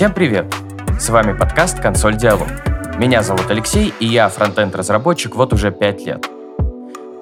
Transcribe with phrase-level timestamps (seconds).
[0.00, 0.46] Всем привет!
[0.98, 2.48] С вами подкаст «Консоль Диалог».
[2.96, 6.26] Меня зовут Алексей, и я фронтенд-разработчик вот уже 5 лет.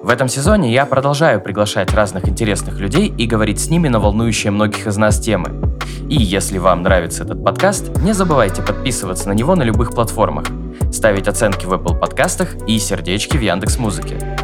[0.01, 4.51] В этом сезоне я продолжаю приглашать разных интересных людей и говорить с ними на волнующие
[4.51, 5.77] многих из нас темы.
[6.07, 10.45] И если вам нравится этот подкаст, не забывайте подписываться на него на любых платформах,
[10.93, 14.37] ставить оценки в Apple подкастах и сердечки в Яндекс Музыке.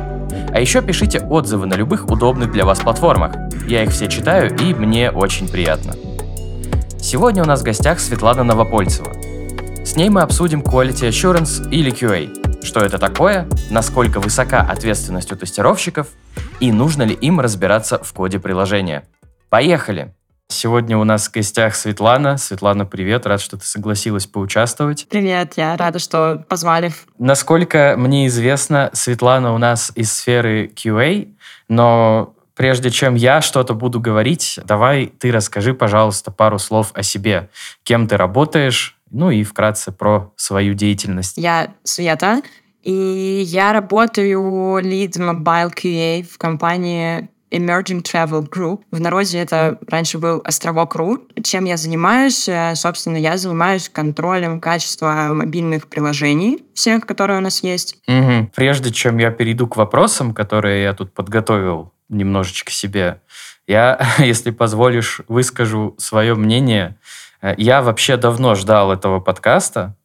[0.51, 3.31] А еще пишите отзывы на любых удобных для вас платформах.
[3.65, 5.93] Я их все читаю, и мне очень приятно.
[7.05, 9.13] Сегодня у нас в гостях Светлана Новопольцева.
[9.85, 12.63] С ней мы обсудим Quality Assurance или QA.
[12.65, 16.07] Что это такое, насколько высока ответственность у тестировщиков
[16.59, 19.07] и нужно ли им разбираться в коде приложения.
[19.49, 20.15] Поехали!
[20.47, 22.37] Сегодня у нас в гостях Светлана.
[22.37, 25.05] Светлана, привет, рад, что ты согласилась поучаствовать.
[25.07, 26.91] Привет, я рада, что позвали.
[27.19, 31.35] Насколько мне известно, Светлана у нас из сферы QA,
[31.67, 37.49] но прежде чем я что-то буду говорить, давай ты расскажи, пожалуйста, пару слов о себе.
[37.83, 41.37] Кем ты работаешь, ну и вкратце про свою деятельность.
[41.37, 42.41] Я Света,
[42.83, 44.41] и я работаю
[44.79, 48.81] Lead Mobile QA в компании Emerging Travel Group.
[48.91, 51.19] В народе это раньше был Островок.ру.
[51.43, 52.49] Чем я занимаюсь?
[52.49, 57.97] Э, собственно, я занимаюсь контролем качества мобильных приложений, всех, которые у нас есть.
[58.07, 58.51] Угу.
[58.55, 63.21] Прежде чем я перейду к вопросам, которые я тут подготовил немножечко себе,
[63.67, 66.97] я, если позволишь, выскажу свое мнение.
[67.57, 69.95] Я вообще давно ждал этого подкаста,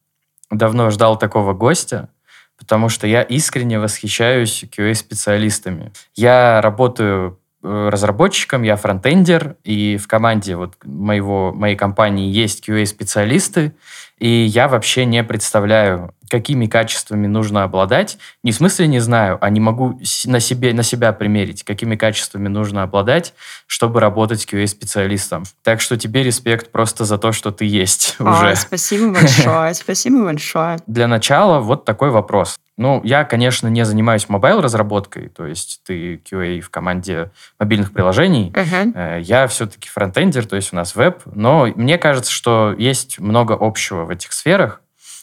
[0.50, 2.10] давно ждал такого гостя,
[2.58, 5.92] потому что я искренне восхищаюсь QA-специалистами.
[6.14, 13.72] Я работаю э, разработчиком, я фронтендер, и в команде вот моего, моей компании есть QA-специалисты,
[14.20, 18.18] и я вообще не представляю, какими качествами нужно обладать.
[18.44, 22.46] Не в смысле не знаю, а не могу на, себе, на себя примерить, какими качествами
[22.48, 23.34] нужно обладать,
[23.66, 25.44] чтобы работать QA-специалистом.
[25.64, 28.54] Так что тебе респект просто за то, что ты есть О, уже.
[28.56, 30.78] Спасибо большое, спасибо большое.
[30.86, 32.56] Для начала вот такой вопрос.
[32.80, 38.54] Ну, я, конечно, не занимаюсь мобайл-разработкой, то есть ты QA в команде мобильных приложений.
[38.54, 39.20] Uh-huh.
[39.20, 44.06] Я все-таки фронтендер, то есть у нас веб, но мне кажется, что есть много общего
[44.06, 44.80] в этих сферах.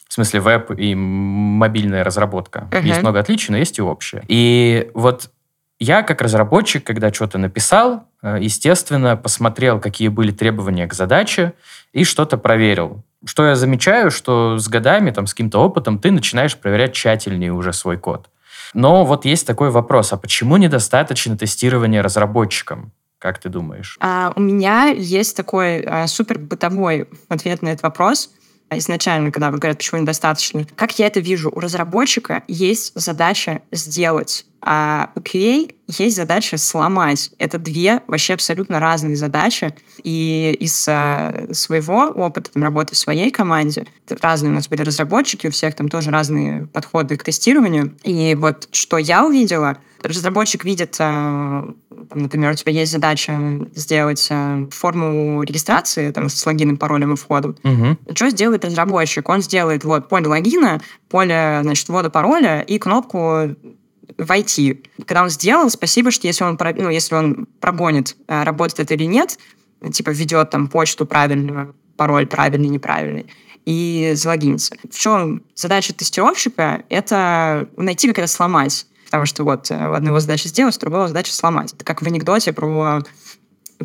[0.07, 2.67] В смысле, веб и мобильная разработка.
[2.69, 2.85] Uh-huh.
[2.85, 4.23] Есть много отличий, но есть и общее.
[4.27, 5.31] И вот
[5.79, 11.53] я как разработчик, когда что-то написал, э, естественно, посмотрел, какие были требования к задаче,
[11.93, 13.03] и что-то проверил.
[13.25, 17.73] Что я замечаю, что с годами, там, с каким-то опытом ты начинаешь проверять тщательнее уже
[17.73, 18.29] свой код.
[18.73, 22.91] Но вот есть такой вопрос, а почему недостаточно тестирования разработчикам?
[23.19, 23.97] Как ты думаешь?
[23.99, 28.29] А, у меня есть такой а, супер бытовой ответ на этот вопрос
[28.71, 30.65] изначально, когда говорят, почему недостаточно.
[30.75, 37.31] Как я это вижу, у разработчика есть задача сделать, а у QA есть задача сломать.
[37.37, 39.73] Это две вообще абсолютно разные задачи.
[40.03, 43.85] И из а, своего опыта там, работы в своей команде,
[44.21, 47.95] разные у нас были разработчики, у всех там тоже разные подходы к тестированию.
[48.03, 51.73] И вот что я увидела, разработчик видит а,
[52.13, 53.37] например, у тебя есть задача
[53.75, 57.55] сделать э, форму регистрации там, с логином, паролем и входом.
[57.63, 58.15] Угу.
[58.15, 59.27] Что сделает разработчик?
[59.29, 63.55] Он сделает вот поле логина, поле, значит, ввода пароля и кнопку
[64.17, 64.83] войти.
[64.99, 69.05] Когда он сделал, спасибо, что если он, ну, если он прогонит, э, работает это или
[69.05, 69.37] нет,
[69.91, 73.27] типа введет там почту правильную, пароль правильный, неправильный,
[73.65, 74.75] и залогинится.
[74.89, 76.83] В чем задача тестировщика?
[76.89, 78.87] Это найти, как это сломать.
[79.05, 81.73] Потому что вот э, одного задача сделать, другого задача сломать.
[81.73, 83.03] Это как в анекдоте про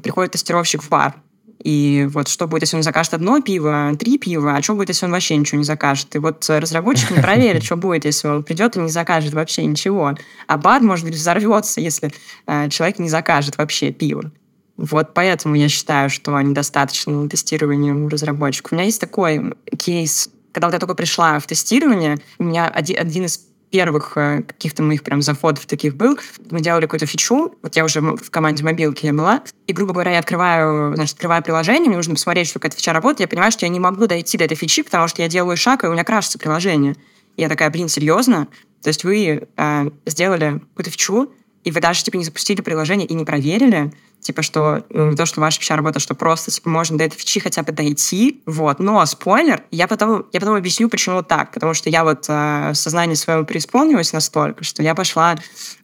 [0.02, 1.14] приходит тестировщик в бар,
[1.62, 5.06] и вот что будет, если он закажет одно пиво, три пива, а что будет, если
[5.06, 6.14] он вообще ничего не закажет?
[6.16, 10.14] И вот разработчик не проверит, что будет, если он придет и не закажет вообще ничего.
[10.48, 12.12] А бар, может быть, взорвется, если
[12.46, 14.32] э, человек не закажет вообще пиво.
[14.76, 18.72] Вот поэтому я считаю, что недостаточно тестирования у разработчиков.
[18.72, 22.98] У меня есть такой кейс, когда вот я только пришла в тестирование, у меня один,
[22.98, 23.40] один из
[23.72, 26.18] первых э, каких-то моих прям заходов таких был.
[26.50, 30.12] Мы делали какую-то фичу, вот я уже в команде мобилки я была, и, грубо говоря,
[30.12, 33.64] я открываю, значит, открываю приложение, мне нужно посмотреть, что какая-то фича работает, я понимаю, что
[33.64, 36.04] я не могу дойти до этой фичи, потому что я делаю шаг, и у меня
[36.04, 36.94] крашится приложение.
[37.36, 38.46] И я такая, блин, серьезно?
[38.82, 41.32] То есть вы э, сделали какую-то фичу,
[41.64, 43.90] и вы даже, типа, не запустили приложение и не проверили,
[44.22, 47.40] типа, что ну, то, что ваша вся работа, что просто, типа, можно до этой фичи
[47.40, 48.78] хотя бы дойти, вот.
[48.78, 52.74] Но, спойлер, я потом, я потом объясню, почему так, потому что я вот э, в
[52.74, 55.36] сознании своего преисполнилась настолько, что я пошла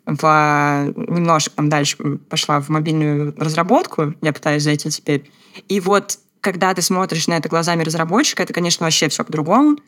[0.07, 1.97] в немножко там дальше
[2.31, 5.31] пошла в мобильную разработку, я пытаюсь зайти теперь,
[5.69, 9.79] и вот когда ты смотришь на это глазами разработчика, это, конечно, вообще все по-другому.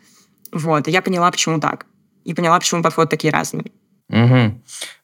[0.52, 1.86] Вот, и я поняла, почему так.
[2.24, 3.70] И поняла, почему подходы такие разные.
[4.08, 4.60] Угу.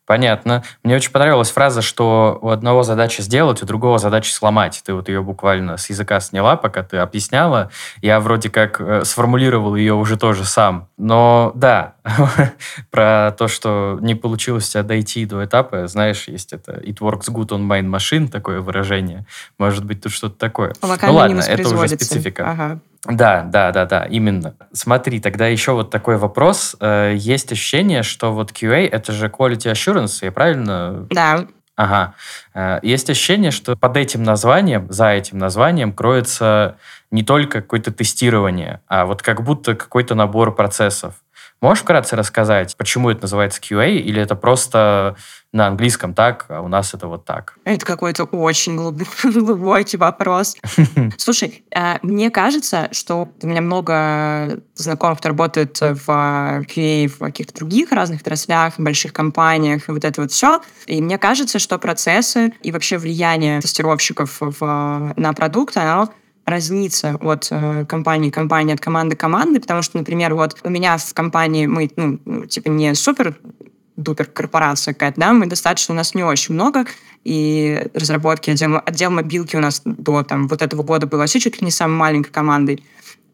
[0.06, 0.62] Понятно.
[0.84, 4.80] Мне очень понравилась фраза, что у одного задача сделать, у другого задача сломать.
[4.84, 7.70] Ты вот ее буквально с языка сняла, пока ты объясняла.
[8.02, 10.88] Я вроде как э, сформулировал ее уже тоже сам.
[10.96, 11.94] Но да,
[12.90, 17.28] про то, что не получилось у тебя дойти до этапа, знаешь, есть это «it works
[17.28, 19.26] good on mine machine», такое выражение.
[19.58, 20.74] Может быть, тут что-то такое.
[20.82, 22.48] Локально ну ладно, это уже специфика.
[22.48, 22.80] Ага.
[23.04, 24.54] Да, да, да, да, именно.
[24.72, 26.76] Смотри, тогда еще вот такой вопрос.
[26.80, 31.06] Э, есть ощущение, что вот QA— это же quality assurance, я правильно?
[31.10, 31.46] Да.
[31.76, 32.14] Ага.
[32.54, 36.78] Э, есть ощущение, что под этим названием, за этим названием кроется
[37.10, 41.14] не только какое-то тестирование, а вот как будто какой-то набор процессов.
[41.62, 45.16] Можешь вкратце рассказать, почему это называется QA, или это просто
[45.52, 47.54] на английском так, а у нас это вот так?
[47.64, 48.76] Это какой-то очень
[49.24, 50.56] глубокий вопрос.
[51.16, 57.54] Слушай, э, мне кажется, что у меня много знакомых, кто работает в QA в каких-то
[57.54, 60.60] других разных отраслях, больших компаниях, и вот это вот все.
[60.86, 66.10] И мне кажется, что процессы и вообще влияние тестировщиков в, на продукт, оно
[66.46, 70.70] разнится от э, компании к компании, от команды к команды, потому что, например, вот у
[70.70, 73.36] меня в компании мы, ну, типа не супер
[73.96, 76.84] дупер корпорация какая-то, да, мы достаточно, у нас не очень много,
[77.24, 81.60] и разработки, отдел, отдел мобилки у нас до там, вот этого года был вообще чуть
[81.60, 82.84] ли не самой маленькой командой.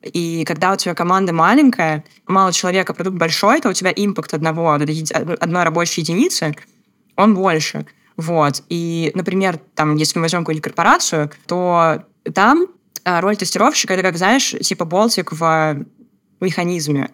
[0.03, 4.73] И когда у тебя команда маленькая, мало человека, продукт большой, то у тебя импакт одного,
[4.73, 6.57] одной рабочей единицы,
[7.17, 7.87] он больше.
[8.17, 8.63] Вот.
[8.69, 12.05] И, например, там, если мы возьмем какую-нибудь корпорацию, то
[12.35, 12.67] там
[13.05, 15.85] роль тестировщика, это как, знаешь, типа болтик в
[16.41, 17.11] механизме.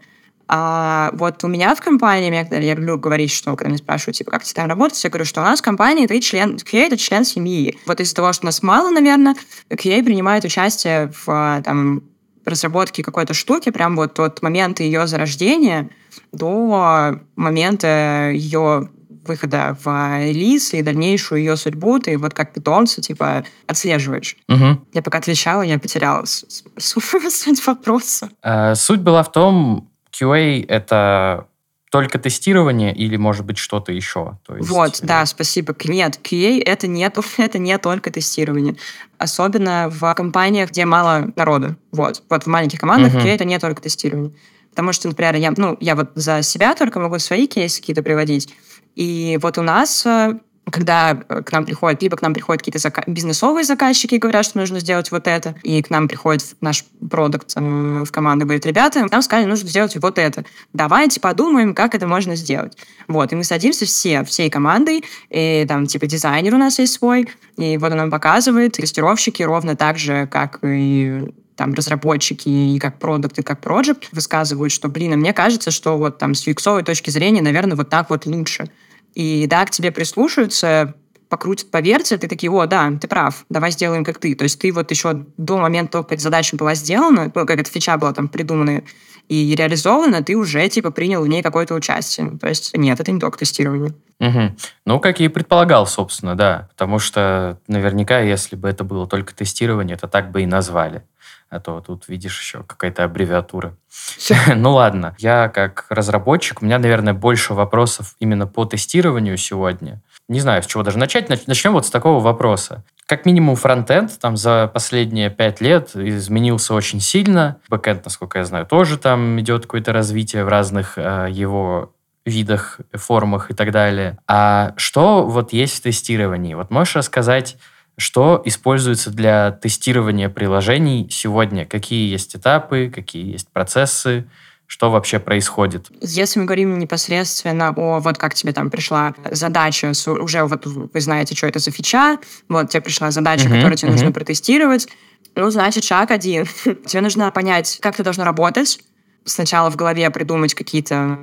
[0.50, 4.30] А вот у меня в компании, я, я люблю говорить, что когда меня спрашивают, типа,
[4.30, 6.96] как ты там работаешь, я говорю, что у нас в компании ты член, QA— это
[6.96, 7.78] член семьи.
[7.84, 9.36] Вот из-за того, что нас мало, наверное,
[9.68, 12.02] QA принимает участие в там,
[12.46, 15.90] разработке какой-то штуки, прям вот от момента ее зарождения
[16.32, 18.88] до момента ее
[19.26, 24.36] выхода в релиз и дальнейшую ее судьбу ты вот как питомца, типа, отслеживаешь.
[24.48, 24.80] Угу.
[24.94, 26.24] Я пока отвечала, я потеряла
[26.78, 28.30] суть вопроса.
[28.42, 31.46] А, суть была в том, QA— это
[31.90, 34.38] только тестирование или, может быть, что-то еще?
[34.46, 34.68] То есть...
[34.68, 35.74] Вот, да, спасибо.
[35.84, 38.76] Нет, QA это не, это не только тестирование.
[39.16, 41.76] Особенно в компаниях, где мало народа.
[41.92, 43.24] Вот, вот в маленьких командах uh-huh.
[43.24, 44.32] QA это не только тестирование.
[44.70, 48.54] Потому что, например, я, ну, я вот за себя только могу свои кейсы какие-то приводить.
[48.94, 50.38] И вот у нас э,
[50.70, 54.44] когда э, к нам приходят, либо к нам приходят какие-то зака- бизнесовые заказчики и говорят,
[54.44, 58.46] что нужно сделать вот это, и к нам приходит наш продукт э, в команду и
[58.46, 60.44] говорит, ребята, нам сказали, нужно сделать вот это.
[60.72, 62.76] Давайте подумаем, как это можно сделать.
[63.06, 67.28] Вот, и мы садимся все, всей командой, и там, типа, дизайнер у нас есть свой,
[67.56, 73.00] и вот он нам показывает, тестировщики ровно так же, как и там разработчики и как
[73.00, 76.84] продукт, и как проект высказывают, что, блин, а мне кажется, что вот там с UX
[76.84, 78.70] точки зрения, наверное, вот так вот лучше.
[79.14, 80.94] И да, к тебе прислушаются,
[81.28, 84.36] покрутят, повертят, и такие, о, да, ты прав, давай сделаем как ты.
[84.36, 88.12] То есть ты вот еще до момента, как задача была сделана, как эта фича была
[88.12, 88.82] там придумана
[89.28, 92.38] и реализована, ты уже типа принял в ней какое-то участие.
[92.40, 93.92] То есть нет, это не только тестирование.
[94.20, 94.56] Угу.
[94.84, 96.68] Ну, как я и предполагал, собственно, да.
[96.70, 101.04] Потому что наверняка, если бы это было только тестирование, это так бы и назвали.
[101.50, 103.74] А то тут видишь еще какая-то аббревиатура.
[104.54, 110.02] Ну ладно, я как разработчик, у меня, наверное, больше вопросов именно по тестированию сегодня.
[110.28, 111.28] Не знаю, с чего даже начать.
[111.46, 112.84] Начнем вот с такого вопроса.
[113.06, 117.56] Как минимум фронтенд там за последние пять лет изменился очень сильно.
[117.70, 121.94] Бэкенд, насколько я знаю, тоже там идет какое-то развитие в разных э, его
[122.28, 124.18] видах, формах и так далее.
[124.26, 126.54] А что вот есть в тестировании?
[126.54, 127.56] Вот можешь рассказать,
[127.96, 131.66] что используется для тестирования приложений сегодня?
[131.66, 134.26] Какие есть этапы, какие есть процессы?
[134.66, 135.86] Что вообще происходит?
[136.00, 141.34] Если мы говорим непосредственно о вот как тебе там пришла задача, уже вот вы знаете,
[141.34, 142.18] что это за фича,
[142.48, 143.94] вот тебе пришла задача, uh-huh, которую тебе uh-huh.
[143.94, 144.86] нужно протестировать,
[145.34, 146.46] ну, значит, шаг один.
[146.86, 148.80] тебе нужно понять, как это должно работать,
[149.24, 151.18] сначала в голове придумать какие-то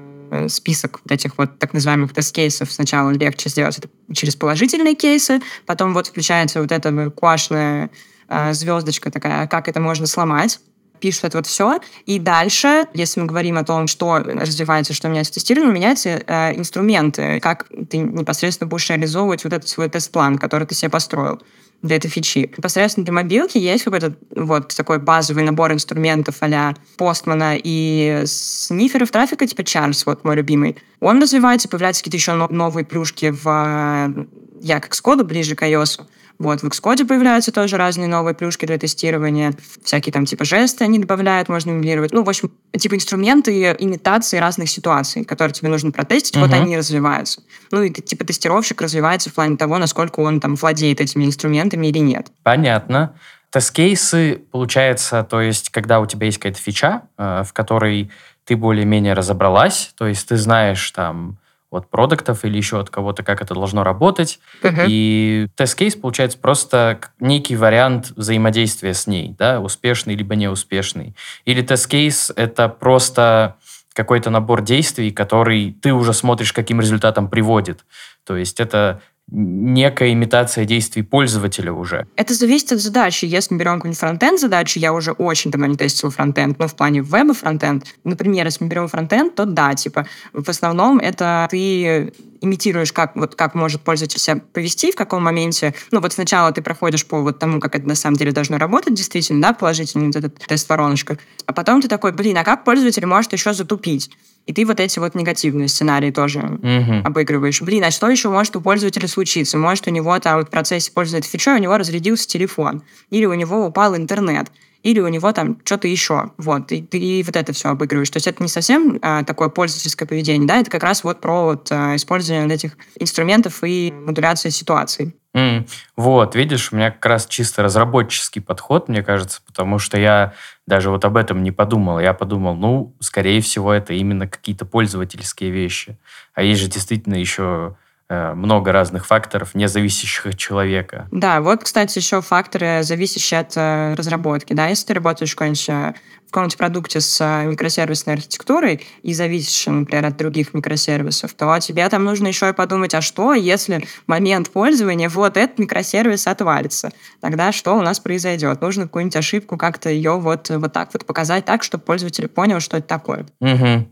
[0.47, 2.71] список вот этих вот так называемых тест-кейсов.
[2.71, 7.89] Сначала легче сделать это через положительные кейсы, потом вот включается вот эта куашная
[8.27, 10.59] э, звездочка такая, как это можно сломать
[10.99, 11.79] пишут это вот все.
[12.05, 16.55] И дальше, если мы говорим о том, что развивается, что меняется в тестировании, меняются э,
[16.55, 21.41] инструменты, как ты непосредственно будешь реализовывать вот этот свой тест-план, который ты себе построил
[21.81, 22.51] для этой фичи.
[22.57, 29.45] Непосредственно для мобилки есть какой-то вот такой базовый набор инструментов а Постмана и сниферов трафика,
[29.45, 30.77] типа Чарльз, вот мой любимый.
[30.99, 34.27] Он развивается, появляются какие-то еще новые плюшки в
[34.61, 36.01] я как с коду ближе к iOS.
[36.37, 39.53] Вот, в Xcode появляются тоже разные новые плюшки для тестирования.
[39.83, 42.11] Всякие там типа жесты они добавляют, можно эмулировать.
[42.11, 46.45] Ну, в общем, типа инструменты имитации разных ситуаций, которые тебе нужно протестить, угу.
[46.45, 47.41] вот они развиваются.
[47.71, 51.99] Ну, и типа тестировщик развивается в плане того, насколько он там владеет этими инструментами или
[51.99, 52.27] нет.
[52.43, 53.15] Понятно.
[53.51, 58.11] Тест-кейсы, получается, то есть, когда у тебя есть какая-то фича, э, в которой
[58.43, 61.37] ты более-менее разобралась, то есть ты знаешь там
[61.71, 64.39] от продуктов или еще от кого-то, как это должно работать.
[64.61, 64.85] Uh-huh.
[64.87, 71.15] И тест-кейс получается просто некий вариант взаимодействия с ней, да, успешный либо неуспешный.
[71.45, 73.55] Или тест-кейс— это просто
[73.93, 77.85] какой-то набор действий, который ты уже смотришь, каким результатом приводит.
[78.25, 79.01] То есть это
[79.31, 82.07] некая имитация действий пользователя уже.
[82.15, 83.25] Это зависит от задачи.
[83.25, 86.75] Если мы берем какую-нибудь фронтенд задачу, я уже очень давно не тестила фронтенд, но в
[86.75, 92.13] плане веба фронтенд, например, если мы берем фронтенд, то да, типа, в основном это ты
[92.45, 95.73] имитируешь, как, вот, как может пользователь себя повести, в каком моменте.
[95.91, 98.93] Ну, вот сначала ты проходишь по вот тому, как это на самом деле должно работать,
[98.93, 101.17] действительно, да, положительный вот этот тест-вороночка.
[101.45, 104.09] А потом ты такой, блин, а как пользователь может еще затупить?
[104.45, 107.01] И ты вот эти вот негативные сценарии тоже mm-hmm.
[107.01, 107.61] обыгрываешь.
[107.61, 109.57] Блин, а что еще может у пользователя случиться?
[109.57, 113.65] Может, у него там в процессе пользования фичой у него разрядился телефон, или у него
[113.65, 114.51] упал интернет,
[114.85, 116.31] или у него там что-то еще.
[116.37, 118.11] Вот, и ты вот это все обыгрываешь.
[118.11, 121.45] То есть это не совсем а, такое пользовательское поведение, да, это как раз вот про
[121.45, 125.15] вот, а, использование этих инструментов и модуляция ситуаций.
[125.35, 125.67] Mm.
[125.97, 130.33] Вот, видишь, у меня как раз чисто разработческий подход, мне кажется, потому что я
[130.67, 131.99] даже вот об этом не подумал.
[131.99, 135.97] Я подумал, ну, скорее всего, это именно какие-то пользовательские вещи.
[136.35, 137.75] А есть же действительно еще
[138.09, 141.07] много разных факторов, не зависящих от человека.
[141.11, 144.53] Да, вот, кстати, еще факторы, зависящие от э, разработки.
[144.53, 145.93] Да, если ты работаешь в каком-нибудь э,
[146.35, 152.03] каком-нибудь продукте с э, микросервисной архитектурой и зависишь, например, от других микросервисов, то тебе там
[152.03, 156.91] нужно еще и подумать, а что, если в момент пользования вот этот микросервис отвалится?
[157.21, 158.59] Тогда что у нас произойдет?
[158.59, 162.77] Нужно какую-нибудь ошибку как-то ее вот, вот так вот показать так, чтобы пользователь понял, что
[162.77, 163.25] это такое.
[163.39, 163.87] Угу.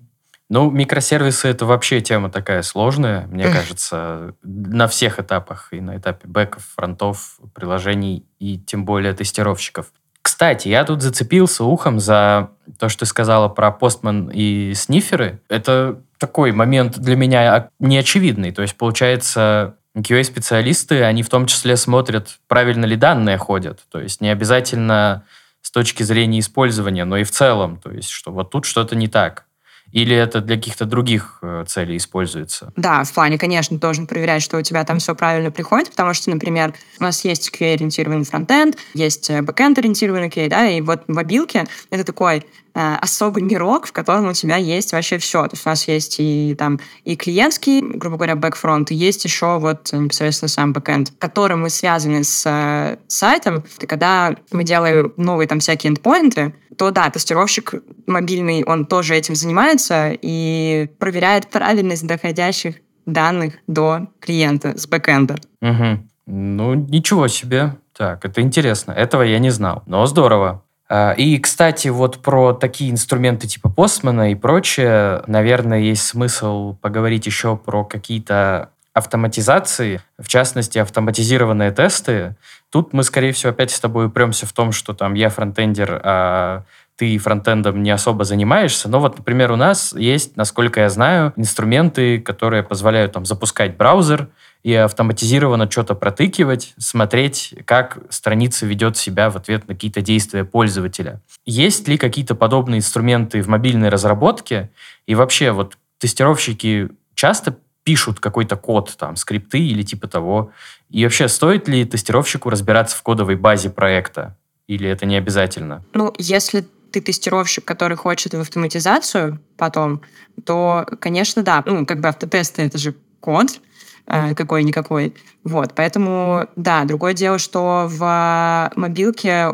[0.54, 6.28] Ну, микросервисы это вообще тема такая сложная, мне кажется, на всех этапах, и на этапе
[6.28, 9.88] бэков, фронтов, приложений, и тем более тестировщиков.
[10.22, 15.42] Кстати, я тут зацепился ухом за то, что ты сказала про постман и сниферы.
[15.50, 18.52] Это такой момент для меня неочевидный.
[18.52, 23.80] То есть, получается, QA-специалисты, они в том числе смотрят, правильно ли данные ходят.
[23.92, 25.24] То есть не обязательно
[25.64, 27.78] с точки зрения использования, но и в целом.
[27.78, 29.48] То есть, что вот тут что-то не так.
[29.94, 32.74] Или это для каких-то других э, целей используется?
[32.76, 36.32] Да, в плане, конечно, должен проверять, что у тебя там все правильно приходит, потому что,
[36.32, 41.66] например, у нас есть QA-ориентированный фронтенд, есть э, бэкэнд-ориентированный QA, да, и вот в мобилке
[41.92, 45.44] это такой особый мирок, в котором у тебя есть вообще все.
[45.44, 49.60] То есть у нас есть и там и клиентский, грубо говоря, бэкфронт, и есть еще
[49.60, 53.64] вот непосредственно сам бэкэнд, которым мы связаны с э, сайтом.
[53.80, 57.74] И когда мы делаем новые там всякие эндпоинты, то да, тестировщик
[58.08, 62.76] мобильный, он тоже этим занимается и проверяет правильность доходящих
[63.06, 65.36] данных до клиента с бэкэнда.
[65.62, 66.10] Угу.
[66.26, 67.76] Ну, ничего себе.
[67.96, 68.92] Так, это интересно.
[68.92, 69.84] Этого я не знал.
[69.86, 70.64] Но здорово.
[70.96, 77.26] А, и, кстати, вот про такие инструменты типа Postman и прочее, наверное, есть смысл поговорить
[77.26, 82.36] еще про какие-то автоматизации, в частности, автоматизированные тесты.
[82.70, 86.64] Тут мы, скорее всего, опять с тобой упремся в том, что там я фронтендер, а
[86.96, 88.88] ты фронтендом не особо занимаешься.
[88.88, 94.30] Но вот, например, у нас есть, насколько я знаю, инструменты, которые позволяют там запускать браузер,
[94.64, 101.22] и автоматизированно что-то протыкивать, смотреть, как страница ведет себя в ответ на какие-то действия пользователя.
[101.46, 104.72] Есть ли какие-то подобные инструменты в мобильной разработке?
[105.06, 110.52] И вообще, вот тестировщики часто пишут какой-то код, там, скрипты или типа того.
[110.90, 114.38] И вообще, стоит ли тестировщику разбираться в кодовой базе проекта?
[114.68, 115.84] Или это не обязательно?
[115.94, 120.02] Ну, если ты тестировщик, который хочет в автоматизацию потом,
[120.46, 121.64] то, конечно, да.
[121.66, 123.60] Ну, как бы автотесты— это же код,
[124.06, 125.14] какой-никакой.
[125.44, 129.52] Вот, поэтому, да, другое дело, что в мобилке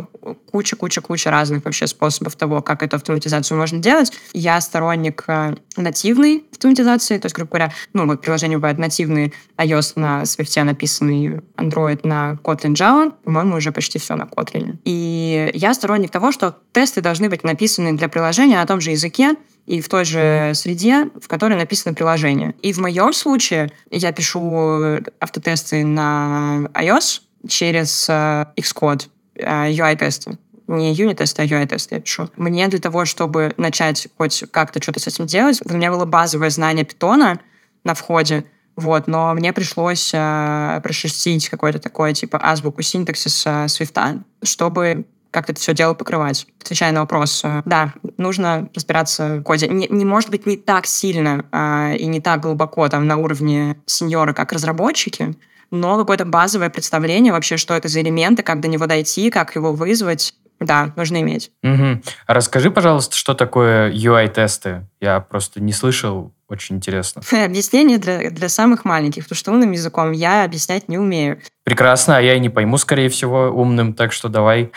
[0.52, 4.12] куча-куча-куча разных вообще способов того, как эту автоматизацию можно делать.
[4.34, 9.94] Я сторонник э, нативной автоматизации, то есть, грубо говоря, ну, вот приложения бывают нативные, iOS
[9.96, 14.78] на Swift написанный, Android на Kotlin Java, по-моему, уже почти все на Kotlin.
[14.84, 19.36] И я сторонник того, что тесты должны быть написаны для приложения на том же языке,
[19.70, 22.56] и в той же среде, в которой написано приложение.
[22.64, 29.08] И в моем случае я пишу автотесты на iOS через uh, Xcode,
[29.38, 32.30] uh, UI-тесты не юнит-тесты, а UI-тесты я пишу.
[32.36, 36.50] Мне для того, чтобы начать хоть как-то что-то с этим делать, у меня было базовое
[36.50, 37.40] знание питона
[37.84, 38.46] на входе,
[38.76, 45.60] Вот, но мне пришлось э, прошерстить какой-то такой, типа, азбуку синтаксиса Свифта, чтобы как это
[45.60, 46.48] все дело покрывать.
[46.62, 49.68] Отвечая на вопрос, э, да, нужно разбираться в коде.
[49.68, 53.78] Не, не может быть не так сильно э, и не так глубоко там на уровне
[53.86, 55.36] сеньора, как разработчики,
[55.72, 59.74] но какое-то базовое представление вообще, что это за элементы, как до него дойти, как его
[59.74, 61.52] вызвать, да, нужно иметь.
[61.64, 62.02] Угу.
[62.28, 64.86] Расскажи, пожалуйста, что такое UI-тесты?
[65.00, 67.22] Я просто не слышал, очень интересно.
[67.46, 71.40] Объяснение для, для самых маленьких, потому что умным языком я объяснять не умею.
[71.70, 74.72] Прекрасно, а я и не пойму, скорее всего, умным, так что давай.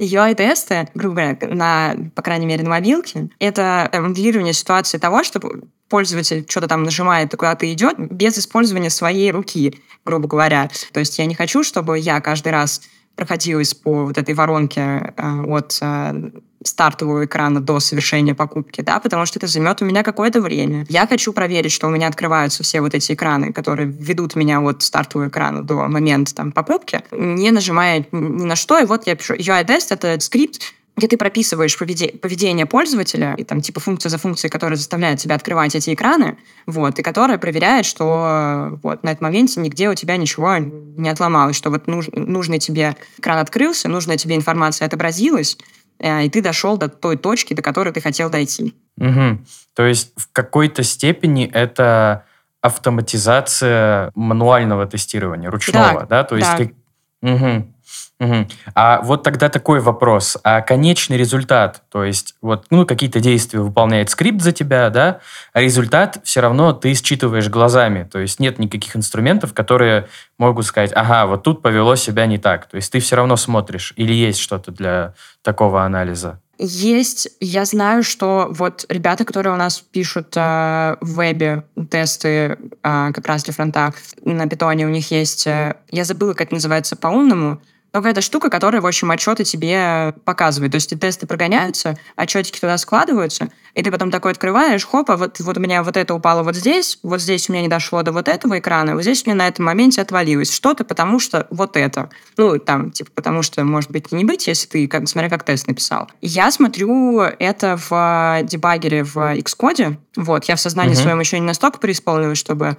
[0.00, 5.62] UI-тесты, а, грубо говоря, на, по крайней мере, на мобилке, это моделирование ситуации того, чтобы
[5.88, 10.68] пользователь что-то там нажимает и куда-то идет без использования своей руки, грубо говоря.
[10.92, 12.82] То есть я не хочу, чтобы я каждый раз
[13.14, 16.30] проходилась по вот этой воронке э, от э,
[16.64, 20.86] стартового экрана до совершения покупки, да, потому что это займет у меня какое-то время.
[20.88, 24.82] Я хочу проверить, что у меня открываются все вот эти экраны, которые ведут меня от
[24.82, 29.34] стартового экрана до момента там покупки, не нажимая ни на что, и вот я пишу
[29.34, 30.60] UI-тест, это скрипт,
[30.96, 35.74] где ты прописываешь поведение пользователя, и там типа функция за функцией, которая заставляет тебя открывать
[35.74, 40.56] эти экраны, вот, и которая проверяет, что вот на этом моменте нигде у тебя ничего
[40.56, 45.58] не отломалось, что вот нуж, нужный тебе экран открылся, нужная тебе информация отобразилась,
[45.98, 48.74] и ты дошел до той точки, до которой ты хотел дойти.
[48.98, 49.38] Угу.
[49.74, 52.24] То есть в какой-то степени это
[52.60, 56.06] автоматизация мануального тестирования, ручного, да?
[56.06, 56.24] да?
[56.24, 56.56] То есть да.
[56.56, 56.74] ты...
[57.22, 57.72] Угу.
[58.18, 58.46] Угу.
[58.74, 60.38] А вот тогда такой вопрос.
[60.42, 65.20] А конечный результат, то есть вот ну, какие-то действия выполняет скрипт за тебя, да,
[65.52, 68.08] а результат все равно ты считываешь глазами.
[68.10, 70.08] То есть нет никаких инструментов, которые
[70.38, 72.66] могут сказать, ага, вот тут повело себя не так.
[72.66, 73.92] То есть ты все равно смотришь.
[73.96, 76.40] Или есть что-то для такого анализа?
[76.58, 82.56] Есть, я знаю, что вот ребята, которые у нас пишут э, в вебе тесты э,
[82.82, 83.92] как раз для фронта
[84.24, 87.60] на питоне, у них есть, э, я забыла, как это называется по-умному,
[87.96, 90.72] но какая-то штука, которая, в общем, отчеты тебе показывает.
[90.72, 95.40] То есть и тесты прогоняются, отчетики туда складываются, и ты потом такой открываешь, хопа, вот,
[95.40, 98.12] вот у меня вот это упало вот здесь, вот здесь у меня не дошло до
[98.12, 101.78] вот этого экрана, вот здесь у меня на этом моменте отвалилось что-то, потому что вот
[101.78, 102.10] это.
[102.36, 105.66] Ну, там, типа, потому что, может быть, не быть, если ты, как, смотря как тест
[105.66, 106.10] написал.
[106.20, 109.96] Я смотрю это в дебагере в Xcode.
[110.16, 111.00] Вот, я в сознании uh-huh.
[111.00, 112.76] своем еще не настолько преисполнилась, чтобы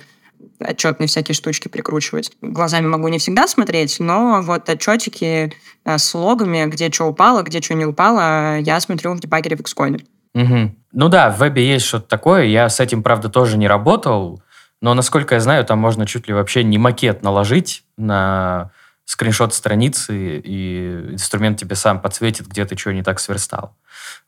[0.60, 2.32] отчетные всякие штучки прикручивать.
[2.42, 5.54] Глазами могу не всегда смотреть, но вот отчетики
[5.86, 9.62] э, с логами, где что упало, где что не упало, я смотрю в дебагере в
[9.62, 10.06] Xcode.
[10.34, 10.76] Угу.
[10.94, 12.44] Ну да, в вебе есть что-то такое.
[12.46, 14.42] Я с этим, правда, тоже не работал,
[14.82, 18.72] но, насколько я знаю, там можно чуть ли вообще не макет наложить на
[19.06, 23.76] скриншот страницы, и инструмент тебе сам подсветит, где ты что не так сверстал.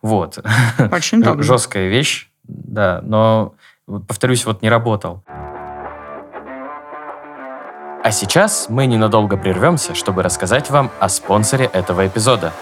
[0.01, 0.39] Вот.
[0.91, 1.43] Очень удобно.
[1.43, 5.23] Жесткая вещь, да, но, повторюсь, вот не работал.
[8.01, 12.53] А сейчас мы ненадолго прервемся, чтобы рассказать вам о спонсоре этого эпизода.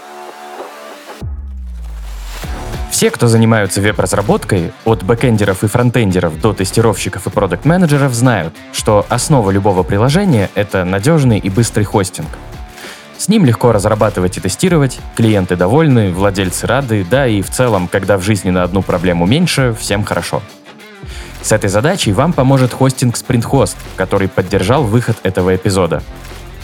[2.90, 9.52] Все, кто занимаются веб-разработкой, от бэкендеров и фронтендеров до тестировщиков и продукт-менеджеров, знают, что основа
[9.52, 12.28] любого приложения— это надежный и быстрый хостинг.
[13.16, 18.18] С ним легко разрабатывать и тестировать, клиенты довольны, владельцы рады, да и в целом, когда
[18.18, 20.42] в жизни на одну проблему меньше, всем хорошо—
[21.42, 26.02] с этой задачей вам поможет хостинг SprintHost, который поддержал выход этого эпизода.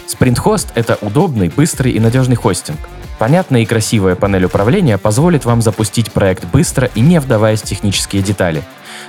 [0.06, 2.78] SprintHost— это удобный, быстрый и надежный хостинг.
[3.18, 8.22] Понятная и красивая панель управления позволит вам запустить проект быстро и не вдаваясь в технические
[8.22, 8.62] детали.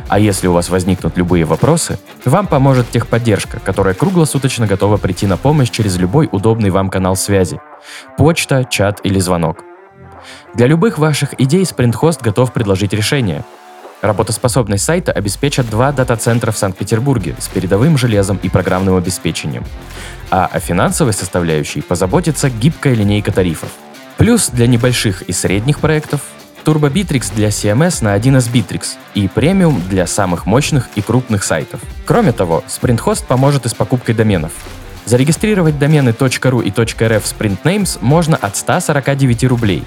[0.08, 5.38] А если у вас возникнут любые вопросы, вам поможет техподдержка, которая круглосуточно готова прийти на
[5.38, 7.60] помощь через любой удобный вам канал связи.
[8.18, 9.64] Почта, чат или звонок.
[10.54, 13.44] Для любых ваших идей SprintHost готов предложить решение—
[14.06, 19.64] Работоспособность сайта обеспечат два дата-центра в Санкт-Петербурге с передовым железом и программным обеспечением.
[20.30, 23.70] А о финансовой составляющей позаботится гибкая линейка тарифов.
[24.18, 26.22] Плюс для небольших и средних проектов
[26.64, 31.80] Turbo Bittrex для CMS на 1С Bittrex и премиум для самых мощных и крупных сайтов.
[32.06, 34.52] Кроме того, SprintHost поможет и с покупкой доменов.
[35.06, 39.84] Зарегистрировать домены .ru и .rf в SprintNames можно от 149 рублей,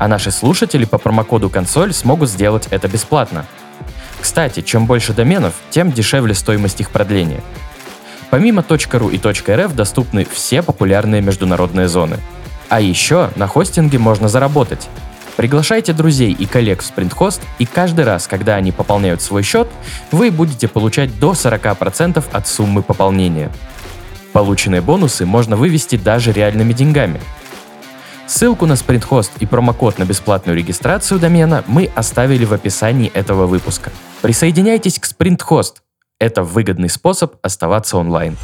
[0.00, 3.44] а наши слушатели по промокоду «Консоль» смогут сделать это бесплатно.
[4.18, 7.42] Кстати, чем больше доменов, тем дешевле стоимость их продления.
[8.30, 12.16] Помимо .ru и .rf доступны все популярные международные зоны.
[12.70, 14.88] А еще на хостинге можно заработать.
[15.36, 19.68] Приглашайте друзей и коллег в SprintHost, и каждый раз, когда они пополняют свой счет,
[20.12, 23.52] вы будете получать до 40% от суммы пополнения.
[24.32, 27.20] Полученные бонусы можно вывести даже реальными деньгами.
[28.30, 33.90] Ссылку на SprintHost и промокод на бесплатную регистрацию домена мы оставили в описании этого выпуска.
[34.22, 35.78] Присоединяйтесь к SprintHost.
[36.20, 38.36] Это выгодный способ оставаться онлайн.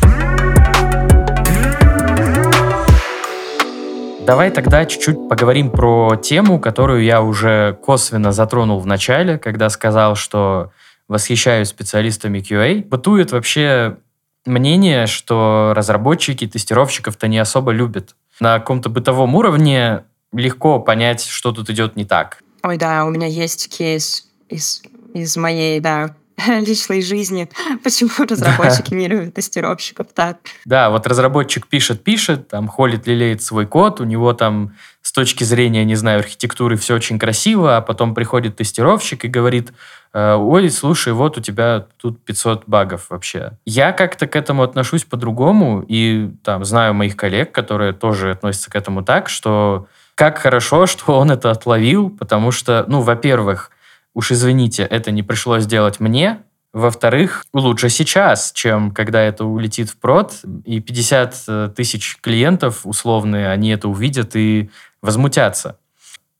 [4.26, 10.16] Давай тогда чуть-чуть поговорим про тему, которую я уже косвенно затронул в начале, когда сказал,
[10.16, 10.72] что
[11.06, 12.84] восхищаюсь специалистами QA.
[12.84, 13.98] Бытует вообще
[14.46, 18.16] мнение, что разработчики тестировщиков-то не особо любят.
[18.40, 22.42] На каком-то бытовом уровне легко понять, что тут идет не так.
[22.62, 24.82] Ой, да, у меня есть кейс из,
[25.14, 26.14] из моей, да,
[26.46, 27.48] личной жизни,
[27.84, 30.38] почему разработчики не любят тестировщиков так.
[30.64, 35.84] Да, вот разработчик пишет-пишет, там холит, лелеет свой код, у него там с точки зрения,
[35.84, 39.74] не знаю, архитектуры все очень красиво, а потом приходит тестировщик и говорит, «Э,
[40.12, 43.52] ой, слушай, вот у тебя тут 500 багов вообще.
[43.64, 48.76] Я как-то к этому отношусь по-другому, и там знаю моих коллег, которые тоже относятся к
[48.76, 53.70] этому так, что как хорошо, что он это отловил, потому что, ну, во-первых,
[54.14, 56.38] уж извините, это не пришлось делать мне.
[56.72, 63.48] Во-вторых, лучше сейчас, чем когда это улетит в прод, и 50 э, тысяч клиентов условные,
[63.48, 65.78] они это увидят и возмутятся.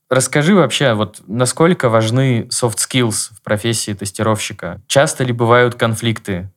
[0.09, 4.81] Расскажи вообще, вот насколько важны soft skills в профессии тестировщика?
[4.87, 6.49] Часто ли бывают конфликты?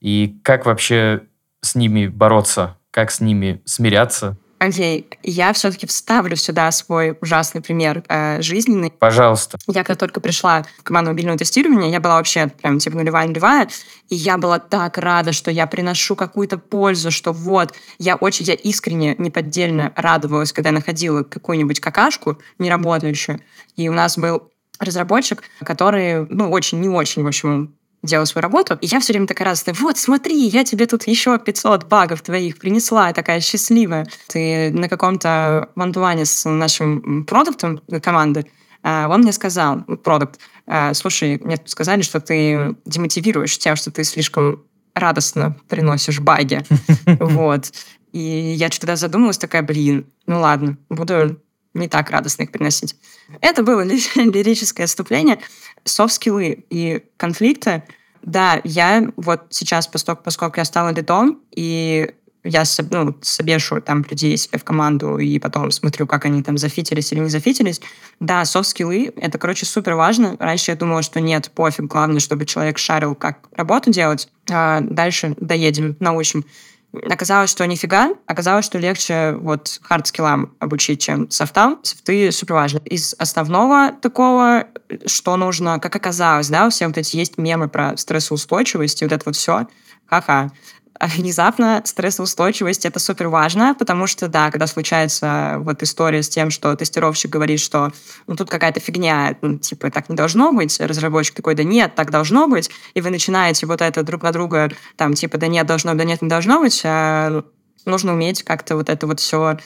[0.00, 1.22] И как вообще
[1.62, 2.76] с ними бороться?
[2.90, 4.36] Как с ними смиряться?
[4.58, 8.90] Окей, я все-таки вставлю сюда свой ужасный пример э, жизненный.
[8.90, 9.58] Пожалуйста.
[9.68, 13.68] Я когда только пришла в команду мобильного тестирования, я была вообще прям типа нулевая-нулевая,
[14.08, 18.54] и я была так рада, что я приношу какую-то пользу, что вот, я очень, я
[18.54, 23.40] искренне, неподдельно радовалась, когда я находила какую-нибудь какашку неработающую,
[23.76, 28.78] и у нас был разработчик, который, ну, очень, не очень, в общем, делаю свою работу.
[28.80, 32.58] И я все время такая радостная, вот, смотри, я тебе тут еще 500 багов твоих
[32.58, 34.06] принесла, такая счастливая.
[34.28, 38.46] Ты на каком-то вантуане с нашим продуктом команды,
[38.82, 44.04] а, он мне сказал, продукт, а, слушай, мне сказали, что ты демотивируешь тем, что ты
[44.04, 44.62] слишком
[44.94, 46.64] радостно приносишь баги.
[47.20, 47.72] Вот.
[48.12, 51.40] И я что-то задумалась, такая, блин, ну ладно, буду
[51.74, 52.96] не так радостно их приносить.
[53.40, 53.82] Это было
[54.14, 55.38] лирическое отступление.
[55.84, 57.84] Софт-скиллы и конфликты.
[58.22, 62.12] Да, я вот сейчас, поскольку, поскольку я стала лидом, и
[62.44, 67.12] я ну, собешу там людей себе в команду и потом смотрю, как они там зафитились
[67.12, 67.80] или не зафитились.
[68.20, 70.36] Да, софт-скиллы— это, короче, супер важно.
[70.38, 74.28] Раньше я думала, что нет, пофиг, главное, чтобы человек шарил, как работу делать.
[74.50, 76.44] А дальше доедем, научим.
[76.92, 78.10] Оказалось, что нифига.
[78.26, 81.80] Оказалось, что легче вот хардскиллам обучить, чем софтам.
[81.82, 82.80] Софты супер важны.
[82.84, 84.68] Из основного такого,
[85.04, 89.22] что нужно, как оказалось, да, все вот эти есть мемы про стрессоустойчивость и вот это
[89.26, 89.66] вот все.
[90.06, 90.50] Ха-ха.
[91.00, 96.74] Внезапно стрессоустойчивость— это супер важно, потому что, да, когда случается вот история с тем, что
[96.74, 97.92] тестировщик говорит, что
[98.26, 102.10] ну, тут какая-то фигня, ну, типа, так не должно быть, разработчик такой, да нет, так
[102.10, 105.94] должно быть, и вы начинаете вот это друг на друга, там, типа, да нет, должно,
[105.94, 107.44] да нет, не должно быть, а
[107.84, 109.56] нужно уметь как-то вот это вот все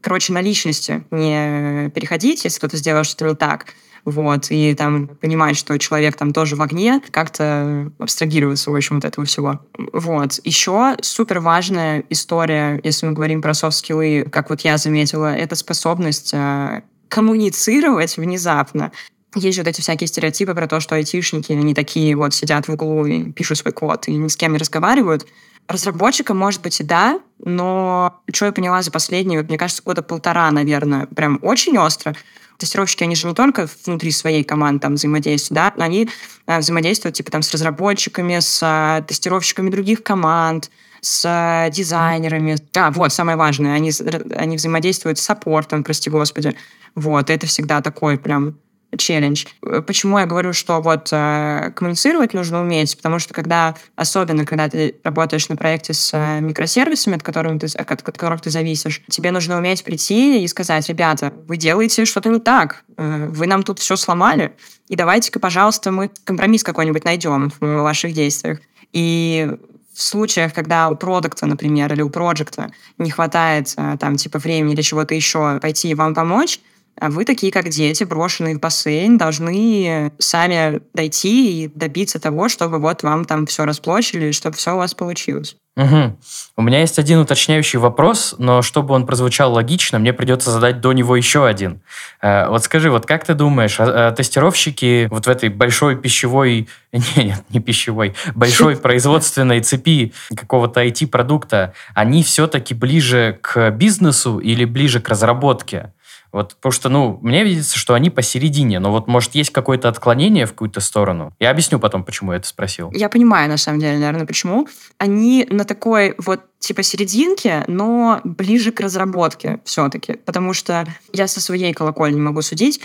[0.00, 3.74] короче, на личности не переходить, если кто-то сделал что-то так,
[4.10, 9.04] вот, и там понимать, что человек там тоже в огне, как-то абстрагироваться, в общем, от
[9.04, 9.60] этого всего.
[9.92, 10.40] Вот.
[10.44, 16.32] Еще супер важная история, если мы говорим про софт-скиллы, как вот я заметила, это способность
[16.34, 18.92] э, коммуницировать внезапно.
[19.34, 23.04] Есть вот эти всякие стереотипы про то, что айтишники, они такие вот сидят в углу
[23.06, 25.26] и пишут свой код и ни с кем не разговаривают.
[25.68, 30.50] Разработчикам, может быть, и да, но что я поняла за последние, мне кажется, года полтора,
[30.50, 32.14] наверное, прям очень остро,
[32.56, 36.08] тестировщики, они же не только внутри своей команды там взаимодействуют, да, они
[36.46, 42.56] э, взаимодействуют типа там с разработчиками, с э, тестировщиками других команд, с э, дизайнерами.
[42.76, 43.92] А, вот, самое важное, они,
[44.36, 46.56] они взаимодействуют с саппортом, прости господи.
[46.94, 48.56] Вот, это всегда такой прям
[48.96, 49.44] челлендж.
[49.86, 52.96] Почему я говорю, что вот э, коммуницировать нужно уметь?
[52.96, 57.66] Потому что когда, особенно когда ты работаешь на проекте с э, микросервисами, от которых, ты,
[57.78, 62.40] от которых ты зависишь, тебе нужно уметь прийти и сказать, ребята, вы делаете что-то не
[62.40, 64.54] так, э, вы нам тут все сломали,
[64.88, 68.60] и давайте-ка, пожалуйста, мы компромисс какой-нибудь найдем в ваших действиях.
[68.92, 69.50] И
[69.92, 74.74] в случаях, когда у продукта, например, или у проекта не хватает э, там типа времени
[74.74, 76.60] или чего-то еще пойти и вам помочь,
[77.00, 82.78] а вы такие, как дети, брошенные в бассейн, должны сами дойти и добиться того, чтобы
[82.78, 85.56] вот вам там все расплочили, чтобы все у вас получилось.
[85.78, 86.18] Угу.
[86.56, 90.92] У меня есть один уточняющий вопрос, но чтобы он прозвучал логично, мне придется задать до
[90.92, 91.80] него еще один.
[92.20, 96.68] Э, вот скажи, вот как ты думаешь, а, а тестировщики вот в этой большой пищевой,
[96.92, 104.64] нет, нет, не пищевой, большой производственной цепи какого-то IT-продукта, они все-таки ближе к бизнесу или
[104.64, 105.92] ближе к разработке?
[106.32, 110.44] Вот, потому что, ну, мне видится, что они посередине, но вот, может, есть какое-то отклонение
[110.46, 111.32] в какую-то сторону.
[111.38, 112.90] Я объясню потом, почему я это спросил.
[112.92, 114.68] Я понимаю, на самом деле, наверное, почему.
[114.98, 120.14] Они на такой вот типа серединке, но ближе к разработке все-таки.
[120.14, 122.80] Потому что я со своей колокольни могу судить.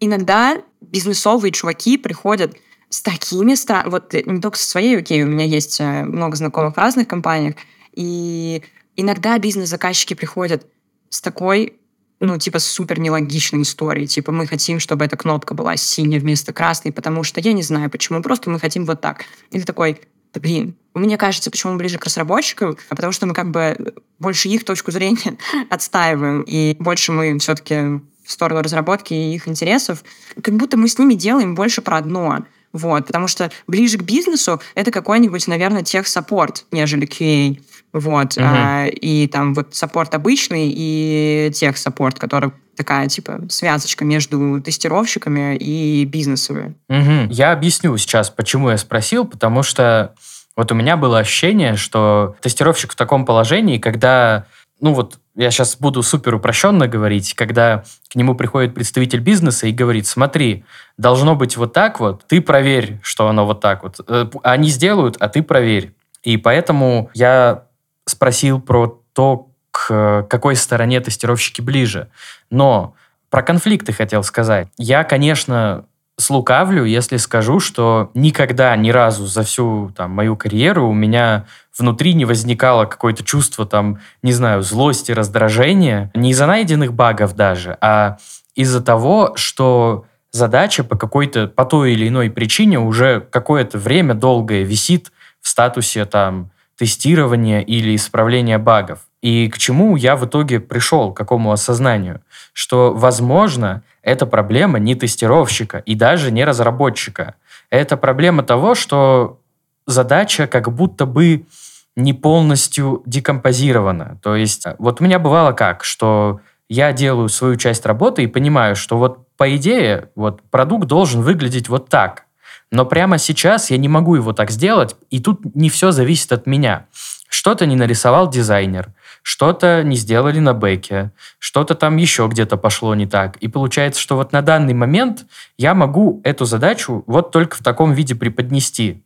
[0.00, 2.56] Иногда бизнесовые чуваки приходят
[2.90, 3.84] с такими ста...
[3.86, 7.54] Вот не только со своей, окей, у меня есть э, много знакомых в разных компаниях,
[7.94, 8.62] и
[8.96, 10.66] иногда бизнес-заказчики приходят
[11.08, 11.78] с такой
[12.22, 14.06] ну, типа, супер нелогичной истории.
[14.06, 17.90] Типа, мы хотим, чтобы эта кнопка была синяя вместо красной, потому что я не знаю
[17.90, 19.24] почему, просто мы хотим вот так.
[19.50, 20.00] Или такой,
[20.32, 23.94] да блин, мне кажется, почему мы ближе к разработчикам, а потому что мы как бы
[24.20, 25.36] больше их точку зрения
[25.68, 30.04] отстаиваем, и больше мы все-таки в сторону разработки и их интересов,
[30.40, 32.44] как будто мы с ними делаем больше про одно.
[32.72, 37.60] Вот, потому что ближе к бизнесу это какой-нибудь, наверное, тех-саппорт, нежели QA.
[37.92, 38.36] Вот.
[38.36, 38.44] Угу.
[38.46, 46.04] А, и там вот саппорт обычный и тех-саппорт, который такая, типа, связочка между тестировщиками и
[46.04, 46.74] бизнесами.
[46.88, 47.30] Угу.
[47.30, 50.14] Я объясню сейчас, почему я спросил, потому что
[50.56, 54.46] вот у меня было ощущение, что тестировщик в таком положении, когда,
[54.80, 59.72] ну вот, я сейчас буду супер упрощенно говорить, когда к нему приходит представитель бизнеса и
[59.72, 60.64] говорит, смотри,
[60.98, 64.00] должно быть вот так вот, ты проверь, что оно вот так вот.
[64.08, 65.94] Э, они сделают, а ты проверь.
[66.22, 67.64] И поэтому я
[68.06, 72.08] спросил про то, к какой стороне тестировщики ближе.
[72.50, 72.94] Но
[73.30, 74.68] про конфликты хотел сказать.
[74.76, 75.86] Я, конечно,
[76.18, 82.14] слукавлю, если скажу, что никогда, ни разу за всю там, мою карьеру у меня внутри
[82.14, 86.10] не возникало какое-то чувство, там, не знаю, злости, раздражения.
[86.14, 88.18] Не из-за найденных багов даже, а
[88.54, 94.62] из-за того, что задача по какой-то, по той или иной причине уже какое-то время долгое
[94.62, 95.10] висит
[95.40, 96.51] в статусе там
[96.82, 98.98] тестирования или исправления багов.
[99.20, 102.22] И к чему я в итоге пришел, к какому осознанию?
[102.52, 107.36] Что, возможно, это проблема не тестировщика и даже не разработчика.
[107.70, 109.38] Это проблема того, что
[109.86, 111.46] задача как будто бы
[111.94, 114.18] не полностью декомпозирована.
[114.20, 118.74] То есть вот у меня бывало как, что я делаю свою часть работы и понимаю,
[118.74, 122.24] что вот по идее вот продукт должен выглядеть вот так.
[122.72, 126.46] Но прямо сейчас я не могу его так сделать, и тут не все зависит от
[126.46, 126.86] меня.
[127.28, 133.06] Что-то не нарисовал дизайнер, что-то не сделали на бэке, что-то там еще где-то пошло не
[133.06, 133.36] так.
[133.36, 135.26] И получается, что вот на данный момент
[135.58, 139.04] я могу эту задачу вот только в таком виде преподнести.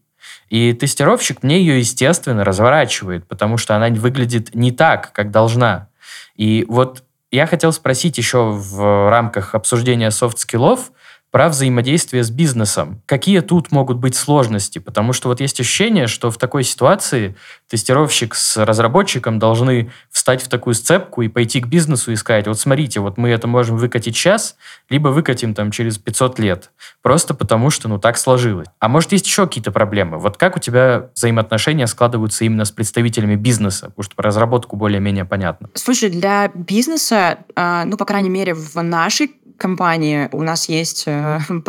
[0.48, 5.88] И тестировщик мне ее, естественно, разворачивает, потому что она выглядит не так, как должна.
[6.37, 7.02] И вот
[7.33, 10.92] я хотел спросить еще в рамках обсуждения софт-скиллов,
[11.37, 13.03] про взаимодействие с бизнесом.
[13.05, 14.79] Какие тут могут быть сложности?
[14.79, 17.37] Потому что вот есть ощущение, что в такой ситуации
[17.68, 22.59] тестировщик с разработчиком должны встать в такую сцепку и пойти к бизнесу и сказать, вот
[22.59, 24.57] смотрите, вот мы это можем выкатить сейчас,
[24.88, 26.70] либо выкатим там через 500 лет.
[27.02, 28.68] Просто потому что, ну, так сложилось.
[28.79, 30.18] А может, есть еще какие-то проблемы?
[30.18, 33.87] Вот как у тебя взаимоотношения складываются именно с представителями бизнеса?
[33.87, 35.68] Потому что по разработку более-менее понятно.
[35.74, 41.40] Слушай, для бизнеса, а, ну, по крайней мере, в нашей компании у нас есть э,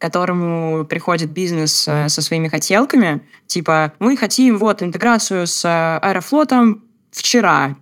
[0.00, 6.82] которому приходит бизнес э, со своими хотелками, типа, мы хотим вот интеграцию с э, Аэрофлотом
[7.12, 7.76] вчера.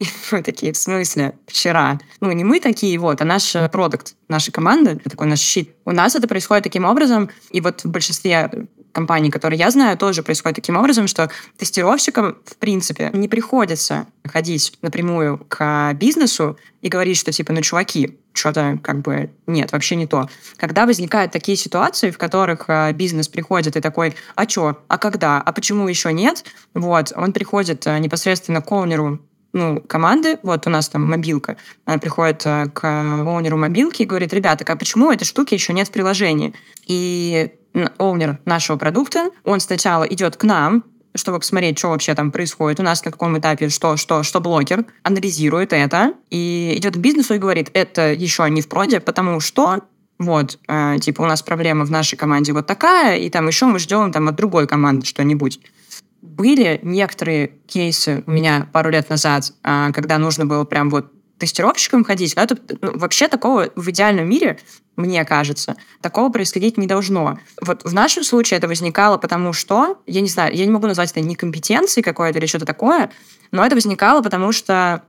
[0.00, 2.00] И мы такие, в смысле, вчера?
[2.20, 5.70] Ну, не мы такие, вот, а наш продукт, наша команда, такой наш щит.
[5.84, 8.50] У нас это происходит таким образом, и вот в большинстве
[8.92, 14.76] компаний, которые я знаю, тоже происходит таким образом, что тестировщикам, в принципе, не приходится ходить
[14.82, 20.06] напрямую к бизнесу и говорить, что типа, ну, чуваки, что-то как бы нет, вообще не
[20.06, 20.28] то.
[20.56, 25.40] Когда возникают такие ситуации, в которых э, бизнес приходит и такой, а что, а когда,
[25.40, 29.20] а почему еще нет, вот, он приходит э, непосредственно к оунеру
[29.52, 34.32] ну, команды, вот у нас там мобилка, она приходит э, к оунеру мобилки и говорит,
[34.32, 36.54] ребята, а почему этой штуки еще нет в приложении?
[36.86, 37.52] И
[37.98, 40.84] оунер нашего продукта, он сначала идет к нам,
[41.20, 44.84] чтобы посмотреть, что вообще там происходит, у нас на каком этапе, что, что, что блокер,
[45.02, 49.82] анализирует это и идет к бизнесу и говорит, это еще не в проде, потому что
[50.18, 53.78] вот, э, типа, у нас проблема в нашей команде вот такая, и там еще мы
[53.78, 55.60] ждем там от другой команды что-нибудь.
[56.20, 62.04] Были некоторые кейсы у меня пару лет назад, э, когда нужно было прям вот тестировщиком
[62.04, 64.58] ходить, но это ну, вообще такого в идеальном мире,
[65.00, 67.38] мне кажется, такого происходить не должно.
[67.60, 71.10] Вот в нашем случае это возникало потому что, я не знаю, я не могу назвать
[71.10, 73.10] это некомпетенцией какой-то или что-то такое,
[73.50, 75.02] но это возникало потому что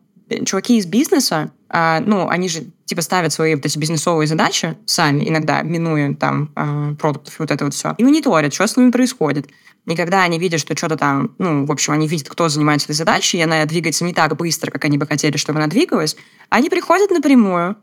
[0.46, 5.28] чуваки из бизнеса, а, ну, они же типа ставят свои вот эти бизнесовые задачи сами,
[5.28, 8.92] иногда минуя там а, продуктов и вот это вот все, и мониторят, что с ними
[8.92, 9.48] происходит.
[9.88, 12.96] И когда они видят, что что-то там, ну, в общем, они видят, кто занимается этой
[12.96, 16.16] задачей, и она двигается не так быстро, как они бы хотели, чтобы она двигалась,
[16.50, 17.78] они приходят напрямую.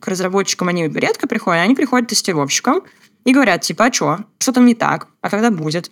[0.00, 2.82] К разработчикам они редко приходят, они приходят тестировщикам
[3.24, 4.18] и говорят, типа, а что?
[4.38, 5.08] Что там не так?
[5.20, 5.90] А когда будет?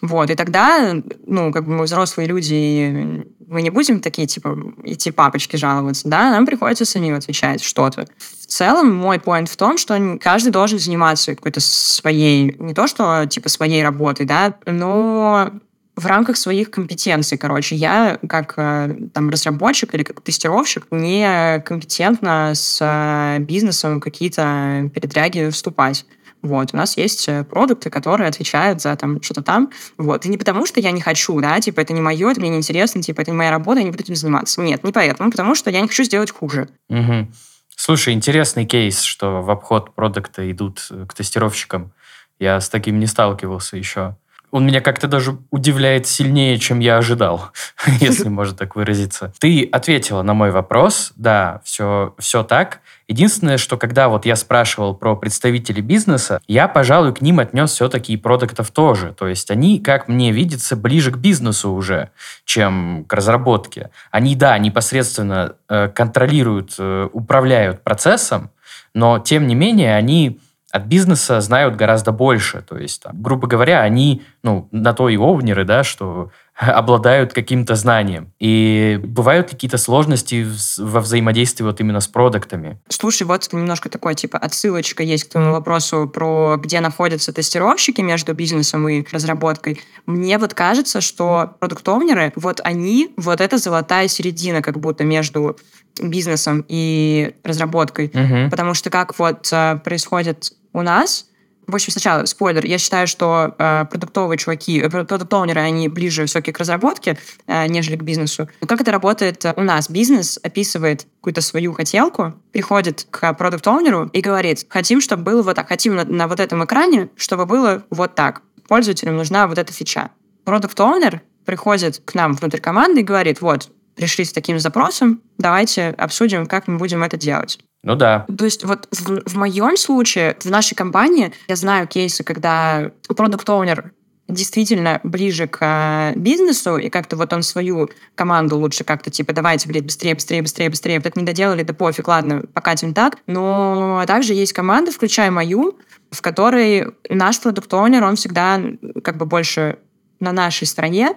[0.00, 0.94] Вот, и тогда,
[1.26, 6.30] ну, как бы мы взрослые люди, мы не будем такие, типа, идти папочки жаловаться, да,
[6.30, 8.08] нам приходится самим отвечать что-то.
[8.18, 13.26] В целом, мой point в том, что каждый должен заниматься какой-то своей, не то что,
[13.26, 15.52] типа, своей работой, да, но
[15.96, 17.76] в рамках своих компетенций, короче.
[17.76, 25.50] Я, как э, там разработчик или как тестировщик, не компетентна с э, бизнесом какие-то передряги
[25.50, 26.06] вступать.
[26.40, 29.70] Вот, у нас есть э, продукты, которые отвечают за там что-то там.
[29.98, 32.48] Вот, и не потому, что я не хочу, да, типа, это не мое, это мне
[32.48, 34.60] не интересно, типа, это не моя работа, я не буду этим заниматься.
[34.62, 36.68] Нет, не поэтому, потому что я не хочу сделать хуже.
[36.88, 37.28] Угу.
[37.76, 41.92] Слушай, интересный кейс, что в обход продукта идут к тестировщикам.
[42.38, 44.16] Я с таким не сталкивался еще.
[44.52, 47.50] Он меня как-то даже удивляет сильнее, чем я ожидал,
[48.00, 49.32] если можно так выразиться.
[49.40, 52.80] Ты ответила на мой вопрос, да, все, все так.
[53.08, 58.12] Единственное, что когда вот я спрашивал про представителей бизнеса, я, пожалуй, к ним отнес все-таки
[58.12, 59.14] и продуктов тоже.
[59.18, 62.10] То есть они, как мне видится, ближе к бизнесу уже,
[62.44, 63.90] чем к разработке.
[64.10, 68.50] Они, да, непосредственно э, контролируют, э, управляют процессом,
[68.94, 70.40] но, тем не менее, они
[70.72, 72.62] от бизнеса знают гораздо больше.
[72.62, 77.74] То есть, там, грубо говоря, они, ну, на то и овнеры, да, что обладают каким-то
[77.74, 78.32] знанием.
[78.40, 80.46] И бывают какие-то сложности
[80.78, 82.80] во взаимодействии вот именно с продуктами.
[82.88, 88.32] Слушай, вот немножко такой, типа, отсылочка есть к твоему вопросу про где находятся тестировщики между
[88.32, 89.78] бизнесом и разработкой.
[90.06, 95.58] Мне вот кажется, что продуктовнеры, вот они, вот это золотая середина как будто между
[96.00, 98.06] бизнесом и разработкой.
[98.06, 98.50] Угу.
[98.50, 101.26] Потому что как вот э, происходит у нас,
[101.66, 102.64] в общем, сначала спойлер.
[102.66, 108.02] Я считаю, что э, продуктовые чуваки, э, они ближе все-таки к разработке, э, нежели к
[108.02, 108.48] бизнесу.
[108.60, 109.88] Но как это работает у нас?
[109.88, 115.68] Бизнес описывает какую-то свою хотелку, приходит к продуктовнеру и говорит, хотим, чтобы было вот так,
[115.68, 118.42] хотим на, на вот этом экране, чтобы было вот так.
[118.68, 120.10] Пользователям нужна вот эта фича.
[120.44, 126.46] Продукт-оунер приходит к нам внутрь команды и говорит, вот, пришли с таким запросом, давайте обсудим,
[126.46, 127.60] как мы будем это делать.
[127.82, 128.26] Ну да.
[128.36, 133.92] То есть вот в, в моем случае, в нашей компании, я знаю кейсы, когда продукт-оунер
[134.28, 139.68] действительно ближе к э, бизнесу, и как-то вот он свою команду лучше как-то типа давайте,
[139.68, 143.18] блядь, быстрее, быстрее, быстрее, быстрее, вот это не доделали, да пофиг, ладно, покатим так.
[143.26, 145.78] Но также есть команда, включая мою,
[146.10, 148.60] в которой наш продукт-оунер, он всегда
[149.02, 149.78] как бы больше
[150.20, 151.16] на нашей стороне,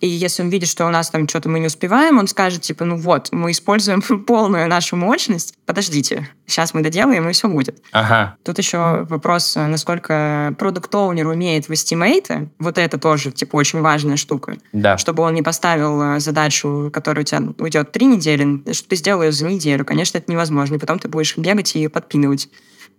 [0.00, 2.84] и если он видит, что у нас там что-то мы не успеваем, он скажет, типа,
[2.84, 7.82] ну вот, мы используем полную нашу мощность, подождите, сейчас мы доделаем, и все будет.
[7.92, 8.36] Ага.
[8.42, 12.50] Тут еще вопрос, насколько продукт-оунер умеет в эстимейты.
[12.58, 14.56] Вот это тоже, типа, очень важная штука.
[14.72, 14.96] Да.
[14.96, 19.22] Чтобы он не поставил э, задачу, которая у тебя уйдет три недели, что ты сделал
[19.22, 19.84] ее за неделю.
[19.84, 20.76] Конечно, это невозможно.
[20.76, 22.48] И потом ты будешь бегать и подпинывать.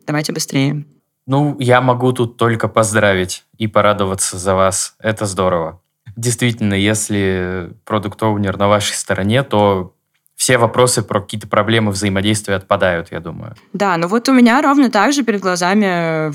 [0.05, 0.85] Давайте быстрее.
[1.27, 4.95] Ну, я могу тут только поздравить и порадоваться за вас.
[4.99, 5.81] Это здорово.
[6.15, 9.95] Действительно, если продукт-оунер на вашей стороне, то
[10.35, 13.55] все вопросы про какие-то проблемы взаимодействия отпадают, я думаю.
[13.73, 16.33] Да, ну вот у меня ровно так же перед глазами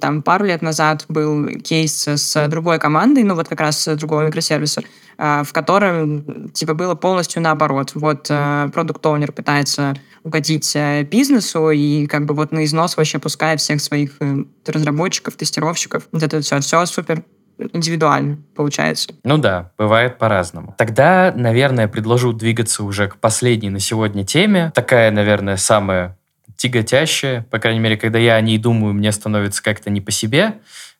[0.00, 4.26] там пару лет назад был кейс с другой командой, ну вот как раз с другого
[4.26, 4.82] микросервиса,
[5.16, 7.92] а, в котором типа было полностью наоборот.
[7.94, 13.60] Вот э, продукт-оунер пытается угодить э, бизнесу и как бы вот на износ вообще пускает
[13.60, 16.08] всех своих э, разработчиков, тестировщиков.
[16.10, 17.22] Вот это все, все супер
[17.58, 19.08] индивидуально получается.
[19.24, 20.74] Ну да, бывает по-разному.
[20.78, 24.72] Тогда, наверное, предложу двигаться уже к последней на сегодня теме.
[24.74, 26.16] Такая, наверное, самая
[26.56, 30.54] тяготящая, по крайней мере, когда я о ней думаю, мне становится как-то не по себе.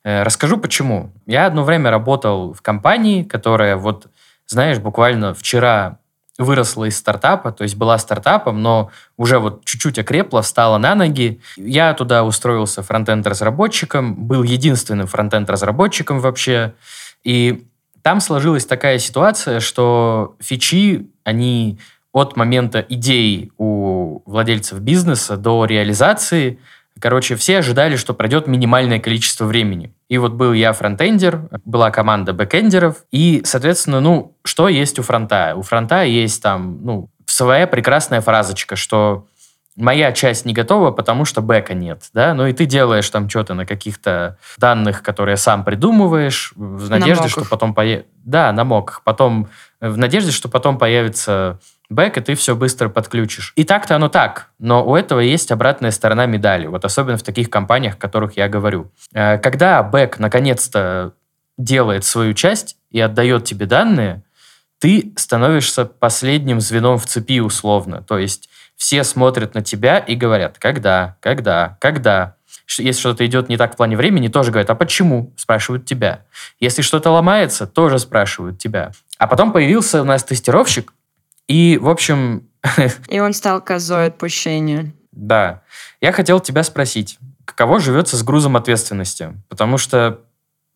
[0.04, 1.12] Э, расскажу почему.
[1.26, 4.06] Я одно время работал в компании, которая вот,
[4.46, 5.98] знаешь, буквально вчера
[6.38, 11.40] выросла из стартапа, то есть была стартапом, но уже вот чуть-чуть окрепла, встала на ноги.
[11.56, 16.74] Я туда устроился фронтенд-разработчиком, был единственным фронтенд-разработчиком вообще.
[17.24, 17.66] И
[18.02, 21.78] там сложилась такая ситуация, что фичи, они
[22.12, 26.58] от момента идей у владельцев бизнеса до реализации–
[27.00, 29.94] Короче, все ожидали, что пройдет минимальное количество времени.
[30.08, 35.54] И вот был я фронтендер, была команда бэкендеров, и, соответственно, ну, что есть у фронта?
[35.56, 39.26] У фронта есть там, ну, своя прекрасная фразочка, что
[39.76, 43.52] моя часть не готова, потому что бэка нет, да, ну и ты делаешь там что-то
[43.54, 48.08] на каких-то данных, которые сам придумываешь, в надежде, что потом появится...
[48.24, 49.02] Да, на моках.
[49.04, 49.48] Потом
[49.80, 51.60] в надежде, что потом появится
[51.90, 53.52] бэк, и ты все быстро подключишь.
[53.56, 57.50] И так-то оно так, но у этого есть обратная сторона медали, вот особенно в таких
[57.50, 58.90] компаниях, о которых я говорю.
[59.12, 61.12] Э, когда бэк наконец-то
[61.58, 64.22] делает свою часть и отдает тебе данные,
[64.78, 68.02] ты становишься последним звеном в цепи условно.
[68.02, 72.36] То есть все смотрят на тебя и говорят, когда, когда, когда.
[72.78, 75.32] Если что-то идет не так в плане времени, тоже говорят, а почему?
[75.36, 76.24] Спрашивают тебя.
[76.58, 78.90] Если что-то ломается, тоже спрашивают тебя.
[79.18, 80.92] А потом появился у нас тестировщик,
[81.48, 82.48] и, в общем...
[83.08, 84.92] И он стал козой отпущения.
[85.12, 85.62] Да.
[86.00, 89.34] Я хотел тебя спросить, каково живется с грузом ответственности?
[89.48, 90.20] Потому что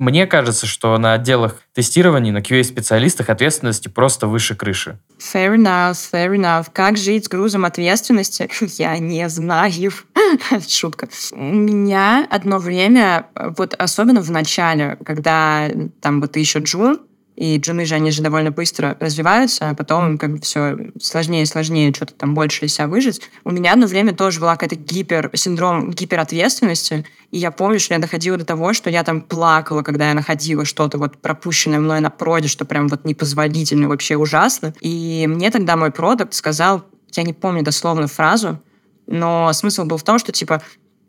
[0.01, 4.99] мне кажется, что на отделах тестирования, на QA-специалистах ответственности просто выше крыши.
[5.19, 6.69] Fair enough, fair enough.
[6.73, 8.49] Как жить с грузом ответственности?
[8.81, 9.93] Я не знаю.
[10.69, 11.07] Шутка.
[11.33, 13.27] У меня одно время,
[13.59, 15.69] вот особенно в начале, когда
[16.01, 17.01] там вот ты еще джун,
[17.41, 21.47] и джуны же, они же довольно быстро развиваются, а потом как бы все сложнее и
[21.47, 23.23] сложнее что-то там больше из себя выжить.
[23.45, 27.99] У меня одно время тоже была какая-то гипер, синдром гиперответственности, и я помню, что я
[27.99, 32.11] доходила до того, что я там плакала, когда я находила что-то вот пропущенное мной на
[32.11, 34.75] проде, что прям вот непозволительно, вообще ужасно.
[34.83, 38.61] И мне тогда мой продукт сказал, я не помню дословно фразу,
[39.07, 40.63] но смысл был в том, что типа,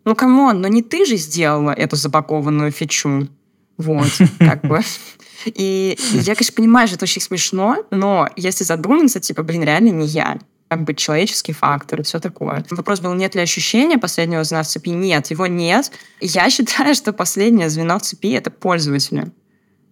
[0.06, 3.28] ну come on, но не ты же сделала эту забагованную фичу.
[3.78, 4.08] Вот,
[4.40, 4.80] как бы.
[5.46, 10.08] И я, конечно, понимаю, что это очень смешно, но если задуматься, типа, блин, реально не
[10.08, 10.40] я
[10.72, 12.64] как бы человеческий фактор и все такое.
[12.70, 14.92] Вопрос был, нет ли ощущения последнего звена в цепи?
[14.92, 15.92] Нет, его нет.
[16.22, 19.34] Я считаю, что последнее звено в цепи— это пользователи,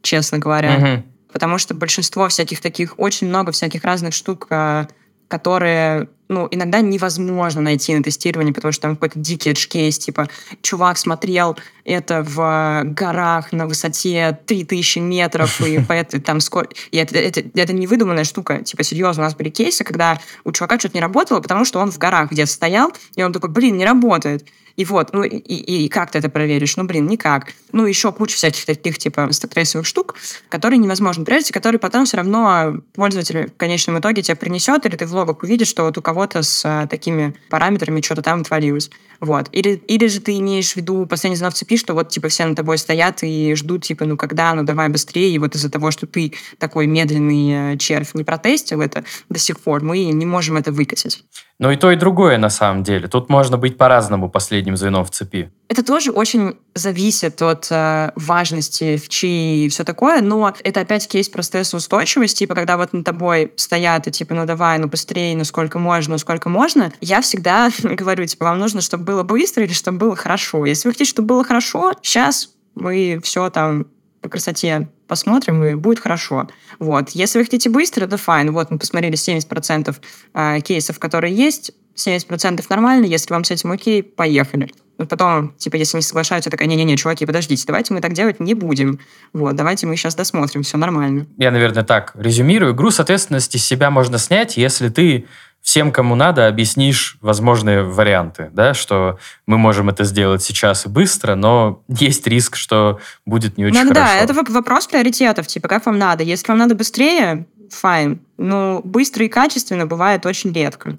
[0.01, 0.77] честно говоря.
[0.77, 1.03] Uh-huh.
[1.33, 4.87] Потому что большинство всяких таких, очень много всяких разных штук, а,
[5.27, 10.29] которые ну, иногда невозможно найти на тестировании, потому что там какой-то дикий edge типа,
[10.61, 16.75] чувак смотрел это в горах на высоте 3000 метров, и поэтому там сколько...
[16.91, 18.63] И это, это, это не выдуманная штука.
[18.63, 21.91] Типа, серьезно, у нас были кейсы, когда у чувака что-то не работало, потому что он
[21.91, 24.45] в горах где-то стоял, и он такой, блин, не работает.
[24.79, 26.77] И вот, ну и, и как ты это проверишь?
[26.77, 27.47] Ну, блин, никак.
[27.73, 30.15] Ну, еще куча всяких таких, типа, стоктрейсовых штук,
[30.47, 34.95] которые невозможно проверить, и которые потом все равно пользователь в конечном итоге тебе принесет, или
[34.95, 38.91] ты в логах увидишь, что вот у кого-то с а, такими параметрами что-то там отвалилось.
[39.19, 39.49] Вот.
[39.51, 42.45] Или, или же ты имеешь в виду последний звено в цепи, что вот, типа, все
[42.45, 45.91] на тобой стоят и ждут, типа, ну, когда, ну, давай быстрее, и вот из-за того,
[45.91, 50.57] что ты такой медленный э, червь не протестил это до сих пор, мы не можем
[50.57, 51.23] это выкатить.
[51.59, 53.09] Ну и то, и другое на самом деле.
[53.09, 55.51] Тут можно быть по-разному последним звеном в цепи.
[55.67, 61.31] Это тоже очень зависит от э, важности фичи и все такое, но это опять-таки есть
[61.31, 65.43] про стрессоустойчивость, типа, когда вот над тобой стоят и типа, ну давай, ну быстрее, ну
[65.43, 69.73] сколько можно, ну сколько можно, я всегда говорю, типа, вам нужно, чтобы было быстро или
[69.73, 70.65] чтобы было хорошо.
[70.65, 73.87] Если вы хотите, чтобы было хорошо, сейчас мы все там
[74.21, 76.47] по красоте посмотрим, и будет хорошо.
[76.77, 77.09] Вот.
[77.11, 78.51] Если вы хотите быстро, то fine.
[78.51, 79.95] Вот мы посмотрели 70%
[80.33, 84.69] э, кейсов, которые есть, 70% нормально, если вам с этим окей, поехали.
[84.99, 88.53] Но потом, типа, если не соглашаются, такая, не-не-не, чуваки, подождите, давайте мы так делать не
[88.53, 88.99] будем.
[89.31, 91.25] Вот, давайте мы сейчас досмотрим, все нормально.
[91.37, 92.75] Я, наверное, так резюмирую.
[92.75, 95.25] Груз ответственности с себя можно снять, если ты
[95.61, 101.35] всем, кому надо, объяснишь возможные варианты, да, что мы можем это сделать сейчас и быстро,
[101.35, 104.01] но есть риск, что будет не очень ну, хорошо.
[104.01, 106.23] Да, это вопрос приоритетов, типа, как вам надо.
[106.23, 108.21] Если вам надо быстрее, файн.
[108.37, 110.97] Но быстро и качественно бывает очень редко.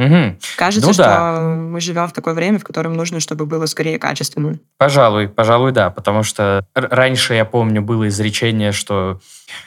[0.00, 0.36] Угу.
[0.56, 1.40] Кажется, ну, что да.
[1.40, 4.58] мы живем в такое время, в котором нужно, чтобы было скорее качественно.
[4.78, 9.20] Пожалуй, пожалуй, да, потому что раньше, я помню, было изречение, что...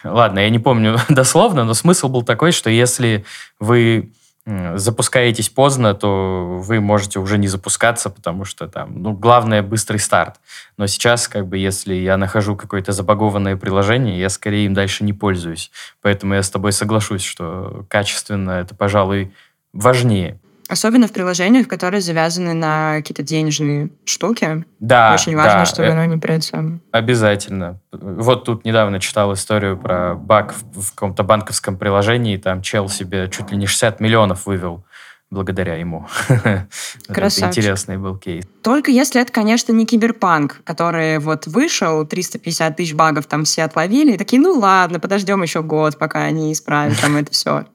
[0.03, 3.25] Ладно, я не помню дословно, но смысл был такой, что если
[3.59, 4.11] вы
[4.45, 10.35] запускаетесь поздно, то вы можете уже не запускаться, потому что там, ну, главное быстрый старт.
[10.77, 15.13] Но сейчас, как бы, если я нахожу какое-то забагованное приложение, я скорее им дальше не
[15.13, 15.71] пользуюсь.
[16.01, 19.31] Поэтому я с тобой соглашусь, что качественно это, пожалуй,
[19.73, 20.39] важнее.
[20.69, 24.63] Особенно в приложениях, которые завязаны на какие-то денежные штуки.
[24.79, 26.79] Да, Очень важно, да, чтобы оно не придется.
[26.91, 27.79] Обязательно.
[27.91, 33.29] Вот тут недавно читал историю про баг в, в каком-то банковском приложении, там чел себе
[33.29, 34.85] чуть ли не 60 миллионов вывел
[35.33, 36.07] благодаря ему.
[37.07, 37.57] Красавчик.
[37.57, 38.45] Интересный был кейс.
[38.61, 44.13] Только если это, конечно, не киберпанк, который вот вышел, 350 тысяч багов там все отловили,
[44.13, 47.65] и такие, ну ладно, подождем еще год, пока они исправят там это все.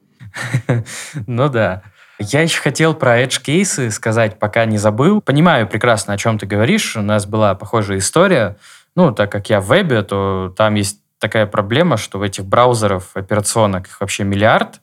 [1.27, 1.83] Ну да.
[2.19, 5.21] Я еще хотел про edge кейсы сказать, пока не забыл.
[5.21, 6.97] Понимаю прекрасно, о чем ты говоришь.
[6.97, 8.57] У нас была похожая история.
[8.95, 13.11] Ну, так как я в вебе, то там есть такая проблема, что в этих браузеров
[13.13, 14.81] операционок их вообще миллиард,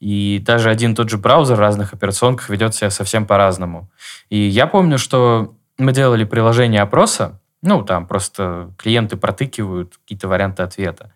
[0.00, 3.90] и даже один тот же браузер в разных операционках ведет себя совсем по-разному.
[4.30, 10.62] И я помню, что мы делали приложение опроса, ну, там просто клиенты протыкивают какие-то варианты
[10.62, 11.12] ответа.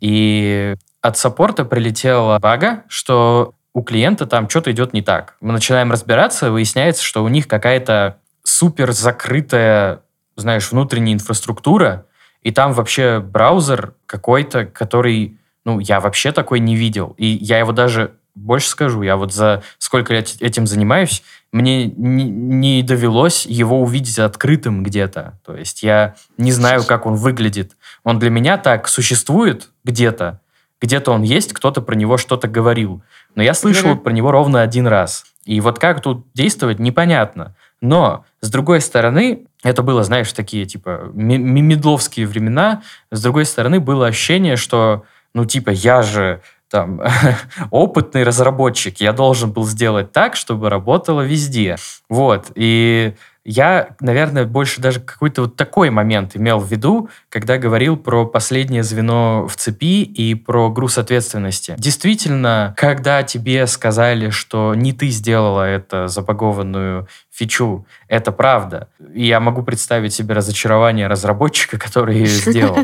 [0.00, 0.74] И
[1.04, 5.36] от саппорта прилетела бага, что у клиента там что-то идет не так.
[5.42, 10.00] Мы начинаем разбираться, выясняется, что у них какая-то супер закрытая,
[10.36, 12.06] знаешь, внутренняя инфраструктура,
[12.40, 17.14] и там вообще браузер какой-то, который, ну, я вообще такой не видел.
[17.18, 22.24] И я его даже больше скажу, я вот за сколько лет этим занимаюсь, мне не,
[22.24, 25.38] не довелось его увидеть открытым где-то.
[25.44, 27.76] То есть я не знаю, как он выглядит.
[28.04, 30.40] Он для меня так существует где-то,
[30.84, 33.02] где-то он есть, кто-то про него что-то говорил.
[33.34, 34.00] Но я слышал mm-hmm.
[34.00, 35.24] про него ровно один раз.
[35.46, 37.56] И вот как тут действовать, непонятно.
[37.80, 42.82] Но, с другой стороны, это было, знаешь, такие, типа, медловские времена.
[43.10, 45.04] С другой стороны, было ощущение, что,
[45.34, 46.42] ну, типа, я же
[46.74, 47.00] там,
[47.70, 51.76] опытный разработчик, я должен был сделать так, чтобы работало везде.
[52.08, 52.50] Вот.
[52.56, 53.14] И
[53.44, 58.82] я, наверное, больше даже какой-то вот такой момент имел в виду, когда говорил про последнее
[58.82, 61.76] звено в цепи и про груз ответственности.
[61.78, 68.88] Действительно, когда тебе сказали, что не ты сделала это забагованную фичу, это правда.
[69.12, 72.78] И я могу представить себе разочарование разработчика, который ее сделал.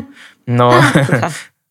[0.45, 0.79] Но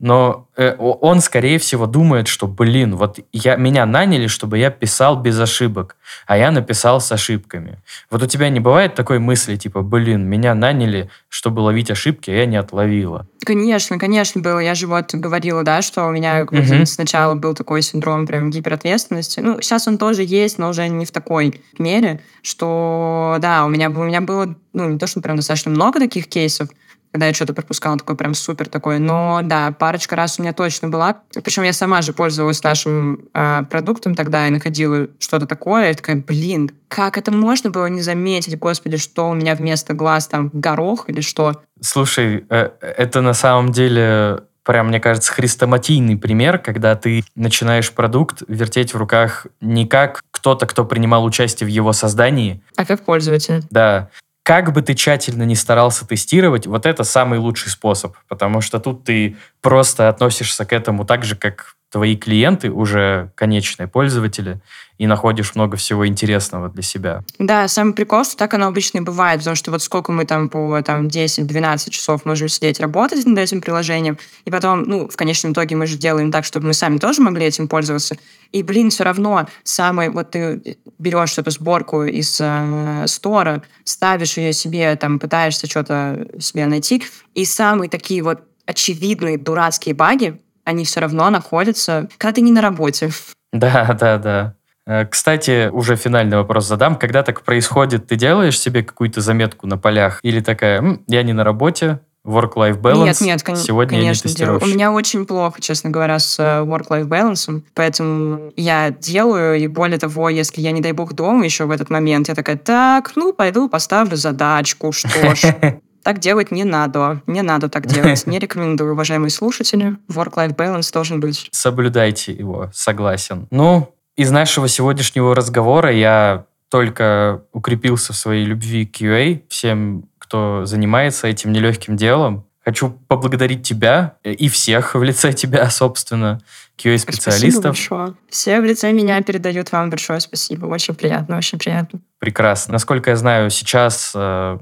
[0.00, 5.20] но э, он, скорее всего, думает, что, блин, вот я, меня наняли, чтобы я писал
[5.20, 5.96] без ошибок,
[6.26, 7.78] а я написал с ошибками.
[8.10, 12.34] Вот у тебя не бывает такой мысли, типа, блин, меня наняли, чтобы ловить ошибки, а
[12.34, 13.26] я не отловила?
[13.44, 14.58] Конечно, конечно, было.
[14.58, 16.86] Я же вот говорила, да, что у меня uh-huh.
[16.86, 19.40] сначала был такой синдром прям гиперответственности.
[19.40, 23.90] Ну, сейчас он тоже есть, но уже не в такой мере, что, да, у меня,
[23.90, 26.70] у меня было, ну, не то, что прям достаточно много таких кейсов,
[27.12, 28.98] когда я что-то пропускала, такой прям супер такой.
[28.98, 31.18] Но да, парочка раз у меня точно была.
[31.42, 35.90] Причем я сама же пользовалась нашим э, продуктом тогда и находила что-то такое.
[35.90, 38.58] И такая, блин, как это можно было не заметить?
[38.58, 41.62] Господи, что у меня вместо глаз там горох или что?
[41.80, 48.42] Слушай, э, это на самом деле прям, мне кажется, хрестоматийный пример, когда ты начинаешь продукт
[48.46, 52.62] вертеть в руках не как кто-то, кто принимал участие в его создании.
[52.76, 53.64] А как пользователь.
[53.70, 54.10] Да
[54.42, 59.04] как бы ты тщательно не старался тестировать, вот это самый лучший способ, потому что тут
[59.04, 64.60] ты просто относишься к этому так же, как твои клиенты, уже конечные пользователи,
[64.96, 67.24] и находишь много всего интересного для себя.
[67.38, 70.48] Да, самый прикол, что так оно обычно и бывает, потому что вот сколько мы там
[70.48, 75.52] по там, 10-12 часов можем сидеть работать над этим приложением, и потом, ну, в конечном
[75.52, 78.16] итоге мы же делаем так, чтобы мы сами тоже могли этим пользоваться.
[78.52, 84.52] И, блин, все равно самый, вот ты берешь эту сборку из э, стора, ставишь ее
[84.52, 87.02] себе, там, пытаешься что-то себе найти,
[87.34, 90.38] и самые такие вот очевидные дурацкие баги,
[90.70, 93.10] они все равно находятся, когда ты не на работе.
[93.52, 94.54] Да, да, да.
[94.86, 96.96] Э, кстати, уже финальный вопрос задам.
[96.96, 100.20] Когда так происходит, ты делаешь себе какую-то заметку на полях?
[100.22, 103.04] Или такая, М, я не на работе, work-life balance.
[103.04, 104.60] Нет, нет, кон- Сегодня конечно, я не делаю.
[104.62, 109.98] У меня очень плохо, честно говоря, с э, work-life balance, поэтому я делаю, и более
[109.98, 113.32] того, если я, не дай бог, дома еще в этот момент, я такая, так, ну,
[113.32, 115.54] пойду поставлю задачку, что ж.
[116.02, 117.22] Так делать не надо.
[117.26, 118.26] Не надо так делать.
[118.26, 119.96] Не рекомендую, уважаемые слушатели.
[120.08, 121.48] Work-life balance должен быть.
[121.52, 123.46] Соблюдайте его, согласен.
[123.50, 130.64] Ну, из нашего сегодняшнего разговора я только укрепился в своей любви к QA, всем, кто
[130.64, 132.46] занимается этим нелегким делом.
[132.64, 136.40] Хочу поблагодарить тебя и всех в лице тебя, собственно,
[136.78, 137.76] QA-специалистов.
[137.76, 138.14] Спасибо большое.
[138.28, 140.66] Все в лице меня передают вам большое спасибо.
[140.66, 142.00] Очень приятно, очень приятно.
[142.18, 142.74] Прекрасно.
[142.74, 144.58] Насколько я знаю, сейчас э,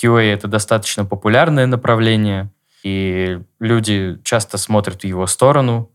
[0.00, 2.50] QA— это достаточно популярное направление,
[2.82, 5.90] и люди часто смотрят в его сторону.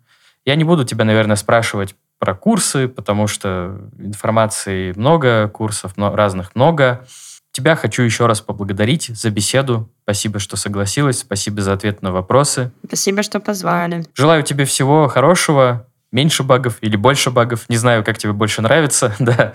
[0.45, 7.05] Я не буду тебя, наверное, спрашивать про курсы, потому что информации много, курсов разных много.
[7.51, 9.89] Тебя хочу еще раз поблагодарить за беседу.
[10.03, 11.19] Спасибо, что согласилась.
[11.19, 12.71] Спасибо за ответ на вопросы.
[12.85, 14.05] Спасибо, что позвали.
[14.13, 17.67] Желаю тебе всего хорошего, меньше багов или больше багов.
[17.69, 19.15] Не знаю, как тебе больше нравится.
[19.19, 19.53] да.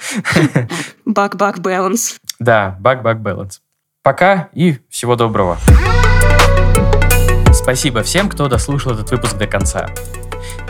[1.05, 2.16] Баг-баг баланс.
[2.38, 3.61] Да, баг-баг баланс.
[4.05, 5.57] Пока и всего доброго.
[7.55, 9.89] Спасибо всем, кто дослушал этот выпуск до конца.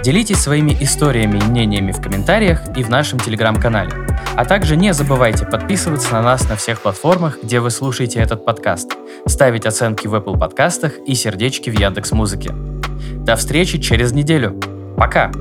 [0.05, 3.91] Делитесь своими историями и мнениями в комментариях и в нашем телеграм-канале.
[4.37, 8.93] А также не забывайте подписываться на нас на всех платформах, где вы слушаете этот подкаст,
[9.27, 12.53] ставить оценки в Apple подкастах и сердечки в Яндекс Музыке.
[12.53, 14.61] До встречи через неделю.
[14.97, 15.33] Пока!